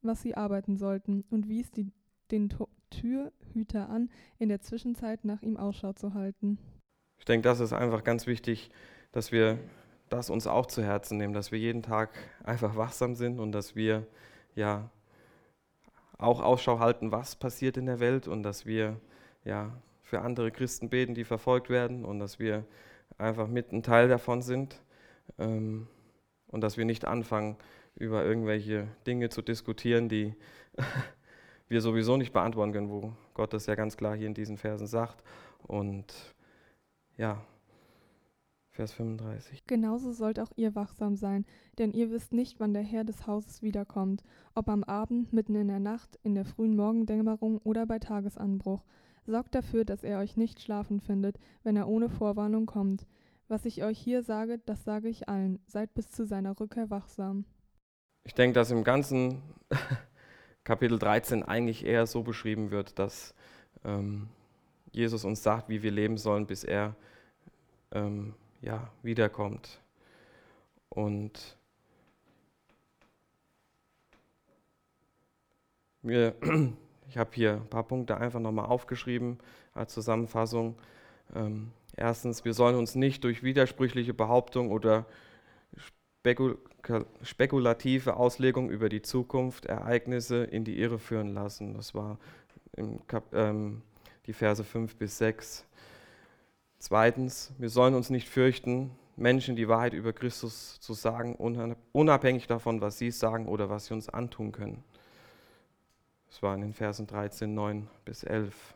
was 0.00 0.22
sie 0.22 0.34
arbeiten 0.34 0.78
sollten, 0.78 1.24
und 1.30 1.48
wies 1.48 1.70
die, 1.70 1.92
den 2.30 2.48
Türhüter 2.90 3.90
an, 3.90 4.10
in 4.38 4.48
der 4.48 4.60
Zwischenzeit 4.60 5.24
nach 5.24 5.42
ihm 5.42 5.58
Ausschau 5.58 5.92
zu 5.92 6.14
halten. 6.14 6.58
Ich 7.18 7.26
denke, 7.26 7.46
das 7.46 7.60
ist 7.60 7.74
einfach 7.74 8.02
ganz 8.02 8.26
wichtig, 8.26 8.70
dass 9.12 9.32
wir 9.32 9.58
das 10.08 10.30
uns 10.30 10.46
auch 10.46 10.66
zu 10.66 10.82
Herzen 10.82 11.18
nehmen, 11.18 11.34
dass 11.34 11.52
wir 11.52 11.58
jeden 11.58 11.82
Tag 11.82 12.10
einfach 12.42 12.76
wachsam 12.76 13.14
sind 13.16 13.38
und 13.38 13.52
dass 13.52 13.76
wir 13.76 14.06
ja 14.54 14.90
auch 16.16 16.40
Ausschau 16.40 16.78
halten, 16.78 17.12
was 17.12 17.36
passiert 17.36 17.76
in 17.76 17.84
der 17.84 18.00
Welt 18.00 18.26
und 18.28 18.42
dass 18.42 18.64
wir 18.64 18.98
ja 19.44 19.76
für 20.06 20.20
andere 20.20 20.52
Christen 20.52 20.88
beten, 20.88 21.14
die 21.14 21.24
verfolgt 21.24 21.68
werden 21.68 22.04
und 22.04 22.20
dass 22.20 22.38
wir 22.38 22.64
einfach 23.18 23.48
mit 23.48 23.72
ein 23.72 23.82
Teil 23.82 24.08
davon 24.08 24.40
sind 24.40 24.80
ähm, 25.36 25.88
und 26.46 26.60
dass 26.60 26.76
wir 26.76 26.84
nicht 26.84 27.04
anfangen, 27.04 27.56
über 27.96 28.24
irgendwelche 28.24 28.86
Dinge 29.04 29.30
zu 29.30 29.42
diskutieren, 29.42 30.08
die 30.08 30.34
wir 31.68 31.80
sowieso 31.80 32.16
nicht 32.16 32.32
beantworten 32.32 32.72
können, 32.72 32.88
wo 32.88 33.14
Gott 33.34 33.52
das 33.52 33.66
ja 33.66 33.74
ganz 33.74 33.96
klar 33.96 34.14
hier 34.14 34.28
in 34.28 34.34
diesen 34.34 34.58
Versen 34.58 34.86
sagt. 34.86 35.24
Und 35.66 36.14
ja, 37.16 37.42
Vers 38.70 38.92
35. 38.92 39.66
Genauso 39.66 40.12
sollt 40.12 40.38
auch 40.38 40.52
ihr 40.54 40.76
wachsam 40.76 41.16
sein, 41.16 41.46
denn 41.78 41.90
ihr 41.90 42.12
wisst 42.12 42.32
nicht, 42.32 42.60
wann 42.60 42.74
der 42.74 42.82
Herr 42.84 43.02
des 43.02 43.26
Hauses 43.26 43.60
wiederkommt, 43.60 44.22
ob 44.54 44.68
am 44.68 44.84
Abend, 44.84 45.32
mitten 45.32 45.56
in 45.56 45.66
der 45.66 45.80
Nacht, 45.80 46.16
in 46.22 46.36
der 46.36 46.44
frühen 46.44 46.76
Morgendämmerung 46.76 47.58
oder 47.64 47.86
bei 47.86 47.98
Tagesanbruch. 47.98 48.84
Sorgt 49.26 49.56
dafür, 49.56 49.84
dass 49.84 50.04
er 50.04 50.20
euch 50.20 50.36
nicht 50.36 50.60
schlafen 50.60 51.00
findet, 51.00 51.36
wenn 51.64 51.76
er 51.76 51.88
ohne 51.88 52.08
Vorwarnung 52.08 52.66
kommt. 52.66 53.06
Was 53.48 53.64
ich 53.64 53.82
euch 53.82 53.98
hier 53.98 54.22
sage, 54.22 54.58
das 54.66 54.84
sage 54.84 55.08
ich 55.08 55.28
allen. 55.28 55.58
Seid 55.66 55.94
bis 55.94 56.10
zu 56.10 56.24
seiner 56.24 56.58
Rückkehr 56.58 56.90
wachsam. 56.90 57.44
Ich 58.24 58.34
denke, 58.34 58.54
dass 58.54 58.70
im 58.70 58.84
ganzen 58.84 59.42
Kapitel 60.64 60.98
13 60.98 61.42
eigentlich 61.42 61.84
eher 61.84 62.06
so 62.06 62.22
beschrieben 62.22 62.70
wird, 62.70 63.00
dass 63.00 63.34
ähm, 63.84 64.28
Jesus 64.92 65.24
uns 65.24 65.42
sagt, 65.42 65.68
wie 65.68 65.82
wir 65.82 65.90
leben 65.90 66.18
sollen, 66.18 66.46
bis 66.46 66.62
er 66.62 66.94
ähm, 67.92 68.34
ja, 68.62 68.90
wiederkommt. 69.02 69.80
Und 70.88 71.56
mir, 76.02 76.34
ich 77.08 77.18
habe 77.18 77.30
hier 77.32 77.54
ein 77.54 77.68
paar 77.68 77.84
Punkte 77.84 78.16
einfach 78.16 78.40
nochmal 78.40 78.66
aufgeschrieben 78.66 79.38
als 79.74 79.92
Zusammenfassung. 79.92 80.76
Ähm, 81.34 81.72
erstens, 81.96 82.44
wir 82.44 82.54
sollen 82.54 82.76
uns 82.76 82.94
nicht 82.94 83.24
durch 83.24 83.42
widersprüchliche 83.42 84.14
Behauptungen 84.14 84.70
oder 84.70 85.06
spekul 85.76 86.58
spekulative 87.22 88.16
Auslegung 88.16 88.70
über 88.70 88.88
die 88.88 89.02
Zukunft, 89.02 89.66
Ereignisse 89.66 90.44
in 90.44 90.64
die 90.64 90.78
Irre 90.78 91.00
führen 91.00 91.34
lassen. 91.34 91.74
Das 91.74 91.96
war 91.96 92.18
ähm, 93.32 93.82
die 94.26 94.32
Verse 94.32 94.62
5 94.62 94.96
bis 94.96 95.18
6. 95.18 95.64
Zweitens, 96.78 97.52
wir 97.58 97.70
sollen 97.70 97.94
uns 97.94 98.10
nicht 98.10 98.28
fürchten, 98.28 98.92
Menschen 99.16 99.56
die 99.56 99.66
Wahrheit 99.66 99.94
über 99.94 100.12
Christus 100.12 100.78
zu 100.80 100.92
sagen, 100.92 101.34
unabhängig 101.92 102.46
davon, 102.46 102.80
was 102.80 102.98
sie 102.98 103.10
sagen 103.10 103.48
oder 103.48 103.70
was 103.70 103.86
sie 103.86 103.94
uns 103.94 104.08
antun 104.08 104.52
können. 104.52 104.84
Das 106.28 106.42
war 106.42 106.54
in 106.54 106.60
den 106.60 106.72
Versen 106.72 107.06
13, 107.06 107.54
9 107.54 107.88
bis 108.04 108.22
11. 108.22 108.74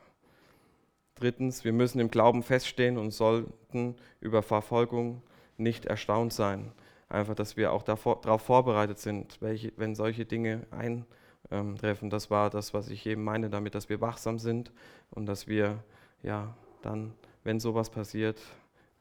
Drittens, 1.17 1.65
wir 1.65 1.73
müssen 1.73 2.01
im 2.01 2.11
Glauben 2.11 2.43
feststehen 2.43 2.97
und 2.97 3.11
sollten 3.11 3.97
über 4.21 4.43
Verfolgung 4.43 5.23
nicht 5.59 5.85
erstaunt 5.85 6.33
sein 6.33 6.73
einfach, 7.11 7.35
dass 7.35 7.57
wir 7.57 7.73
auch 7.73 7.83
darauf 7.83 8.43
vorbereitet 8.43 8.99
sind, 8.99 9.37
welche, 9.43 9.73
wenn 9.77 9.95
solche 9.95 10.25
Dinge 10.25 10.67
eintreffen. 10.71 12.09
Das 12.09 12.31
war 12.31 12.49
das, 12.49 12.73
was 12.73 12.89
ich 12.89 13.05
eben 13.07 13.25
meine 13.25 13.51
damit, 13.51 13.75
dass 13.75 13.89
wir 13.89 14.01
wachsam 14.01 14.39
sind 14.39 14.73
und 15.11 15.27
dass 15.27 15.47
wir 15.47 15.83
ja 16.23 16.55
dann, 16.83 17.13
wenn 17.45 17.61
sowas 17.61 17.91
passiert, 17.91 18.41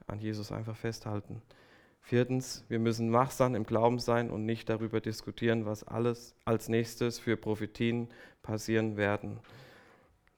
an 0.06 0.18
Jesus 0.18 0.50
einfach 0.52 0.76
festhalten. 0.76 1.40
Viertens, 2.00 2.64
wir 2.68 2.78
müssen 2.78 3.12
wachsam 3.12 3.54
im 3.54 3.64
Glauben 3.64 3.98
sein 3.98 4.30
und 4.30 4.44
nicht 4.44 4.68
darüber 4.68 5.00
diskutieren, 5.00 5.66
was 5.66 5.84
alles 5.84 6.34
als 6.44 6.68
nächstes 6.68 7.18
für 7.18 7.36
Prophetien 7.36 8.08
passieren 8.42 8.96
werden. 8.96 9.38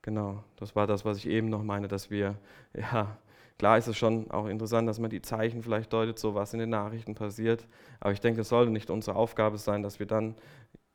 Genau, 0.03 0.43
das 0.57 0.75
war 0.77 0.87
das, 0.87 1.05
was 1.05 1.19
ich 1.19 1.29
eben 1.29 1.49
noch 1.49 1.63
meine, 1.63 1.89
dass 1.89 2.11
wir 2.11 2.37
ja 2.75 3.17
klar 3.63 3.79
ist 3.79 3.87
es 3.87 3.97
schon 3.97 4.29
auch 4.33 4.49
interessant, 4.49 4.89
dass 4.89 4.99
man 4.99 5.09
die 5.09 5.23
Zeichen 5.23 5.63
vielleicht 5.63 5.93
deutet, 5.93 6.19
so 6.19 6.35
was 6.35 6.53
in 6.53 6.59
den 6.59 6.71
Nachrichten 6.71 7.15
passiert. 7.15 7.65
Aber 8.01 8.11
ich 8.11 8.21
denke, 8.21 8.41
es 8.41 8.49
sollte 8.49 8.73
nicht 8.73 8.91
unsere 8.91 9.15
Aufgabe 9.15 9.57
sein, 9.57 9.85
dass 9.85 10.01
wir 10.01 10.07
dann 10.07 10.35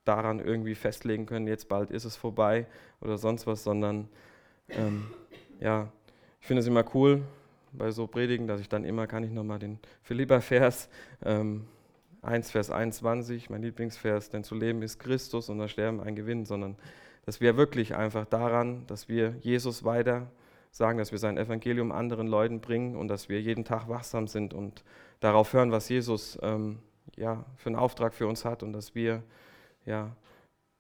daran 0.03 0.41
irgendwie 0.41 0.75
festlegen 0.75 1.25
können, 1.25 1.47
jetzt 1.47 1.69
bald 1.69 1.91
ist 1.91 2.03
es 2.03 2.17
vorbei 2.17 2.67
oder 2.99 3.17
sonst 3.17 3.47
was, 3.47 3.63
sondern 3.63 4.10
ähm, 4.67 5.08
ja, 5.62 5.89
ich 6.41 6.47
finde 6.47 6.60
es 6.60 6.67
immer 6.67 6.84
cool 6.93 7.23
bei 7.71 7.91
so 7.91 8.08
Predigen, 8.08 8.47
dass 8.47 8.62
ich 8.62 8.69
dann 8.69 8.84
immer, 8.84 9.08
kann 9.08 9.23
ich 9.23 9.32
nochmal 9.32 9.60
den 9.60 9.80
Philippa-Vers 10.03 10.89
ähm, 11.23 11.65
1, 12.21 12.51
Vers 12.51 12.71
21, 12.71 13.49
mein 13.49 13.62
Lieblingsvers, 13.62 14.30
denn 14.30 14.43
zu 14.43 14.56
leben 14.56 14.82
ist 14.82 14.99
Christus 14.99 15.49
und 15.49 15.60
das 15.60 15.71
Sterben 15.71 16.01
ein 16.01 16.15
Gewinn, 16.15 16.45
sondern 16.45 16.75
dass 17.25 17.41
wir 17.41 17.58
wirklich 17.58 17.95
einfach 17.95 18.25
daran, 18.25 18.86
dass 18.88 19.08
wir 19.08 19.36
Jesus 19.41 19.84
weiter 19.84 20.27
sagen, 20.71 20.97
dass 20.97 21.12
wir 21.12 21.19
sein 21.19 21.38
Evangelium 21.38 21.91
anderen 21.91 22.27
Leuten 22.27 22.62
bringen 22.62 22.95
und 22.95 23.08
dass 23.08 23.30
wir 23.30 23.41
jeden 23.41 23.65
Tag 23.65 23.89
wachsam 23.89 24.27
sind 24.27 24.53
und 24.53 24.84
darauf 25.19 25.53
hören, 25.53 25.71
was 25.71 25.89
Jesus 25.89 26.38
ähm, 26.41 26.80
ja, 27.15 27.45
für 27.58 27.67
einen 27.67 27.75
Auftrag 27.75 28.13
für 28.13 28.27
uns 28.27 28.45
hat 28.45 28.63
und 28.63 28.73
dass 28.73 28.95
wir 28.95 29.23
ja, 29.86 30.15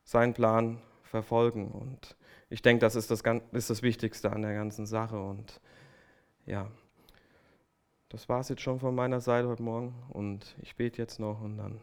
seinen 0.03 0.33
Plan 0.33 0.79
verfolgen. 1.03 1.67
Und 1.67 2.15
ich 2.49 2.61
denke, 2.61 2.81
das 2.81 2.95
ist 2.95 3.11
das, 3.11 3.23
ist 3.51 3.69
das 3.69 3.81
Wichtigste 3.81 4.31
an 4.31 4.41
der 4.41 4.53
ganzen 4.53 4.85
Sache. 4.85 5.19
Und 5.19 5.59
ja, 6.47 6.67
das 8.09 8.29
war 8.29 8.39
es 8.39 8.49
jetzt 8.49 8.61
schon 8.61 8.79
von 8.79 8.95
meiner 8.95 9.19
Seite 9.19 9.49
heute 9.49 9.61
Morgen. 9.61 9.93
Und 10.09 10.55
ich 10.61 10.75
bete 10.75 11.01
jetzt 11.01 11.19
noch 11.19 11.41
und 11.41 11.57
dann 11.57 11.79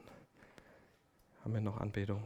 haben 1.45 1.55
wir 1.55 1.61
noch 1.61 1.79
Anbetung. 1.79 2.23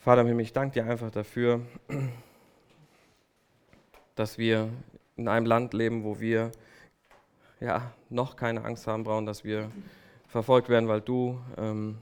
Vater 0.00 0.22
im 0.22 0.26
Himmel, 0.26 0.44
ich 0.44 0.52
danke 0.52 0.74
dir 0.74 0.90
einfach 0.90 1.10
dafür, 1.10 1.60
dass 4.16 4.38
wir 4.38 4.70
in 5.16 5.28
einem 5.28 5.46
Land 5.46 5.72
leben, 5.72 6.02
wo 6.02 6.18
wir 6.18 6.50
ja, 7.60 7.92
noch 8.08 8.34
keine 8.36 8.64
Angst 8.64 8.86
haben 8.86 9.04
brauchen, 9.04 9.26
dass 9.26 9.44
wir 9.44 9.70
verfolgt 10.26 10.68
werden, 10.68 10.88
weil 10.88 11.00
du, 11.00 11.40
ähm, 11.56 11.98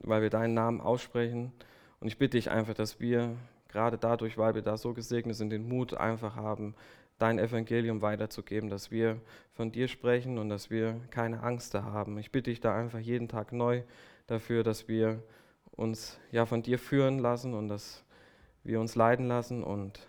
weil 0.00 0.22
wir 0.22 0.30
deinen 0.30 0.54
Namen 0.54 0.80
aussprechen. 0.80 1.52
Und 2.00 2.08
ich 2.08 2.18
bitte 2.18 2.36
dich 2.36 2.50
einfach, 2.50 2.74
dass 2.74 2.98
wir 2.98 3.36
gerade 3.70 3.98
dadurch, 3.98 4.36
weil 4.38 4.54
wir 4.54 4.62
da 4.62 4.76
so 4.76 4.92
gesegnet 4.92 5.36
sind, 5.36 5.50
den 5.50 5.68
Mut 5.68 5.94
einfach 5.94 6.36
haben, 6.36 6.74
dein 7.18 7.38
Evangelium 7.38 8.02
weiterzugeben, 8.02 8.70
dass 8.70 8.90
wir 8.90 9.20
von 9.52 9.70
dir 9.72 9.88
sprechen 9.88 10.38
und 10.38 10.48
dass 10.48 10.70
wir 10.70 11.00
keine 11.10 11.42
Angst 11.42 11.74
haben. 11.74 12.18
Ich 12.18 12.32
bitte 12.32 12.50
dich 12.50 12.60
da 12.60 12.74
einfach 12.74 12.98
jeden 12.98 13.28
Tag 13.28 13.52
neu 13.52 13.82
dafür, 14.26 14.62
dass 14.62 14.88
wir 14.88 15.22
uns 15.72 16.18
ja 16.32 16.46
von 16.46 16.62
dir 16.62 16.78
führen 16.78 17.18
lassen 17.18 17.54
und 17.54 17.68
dass 17.68 18.04
wir 18.64 18.80
uns 18.80 18.94
leiden 18.94 19.28
lassen. 19.28 19.62
Und 19.62 20.00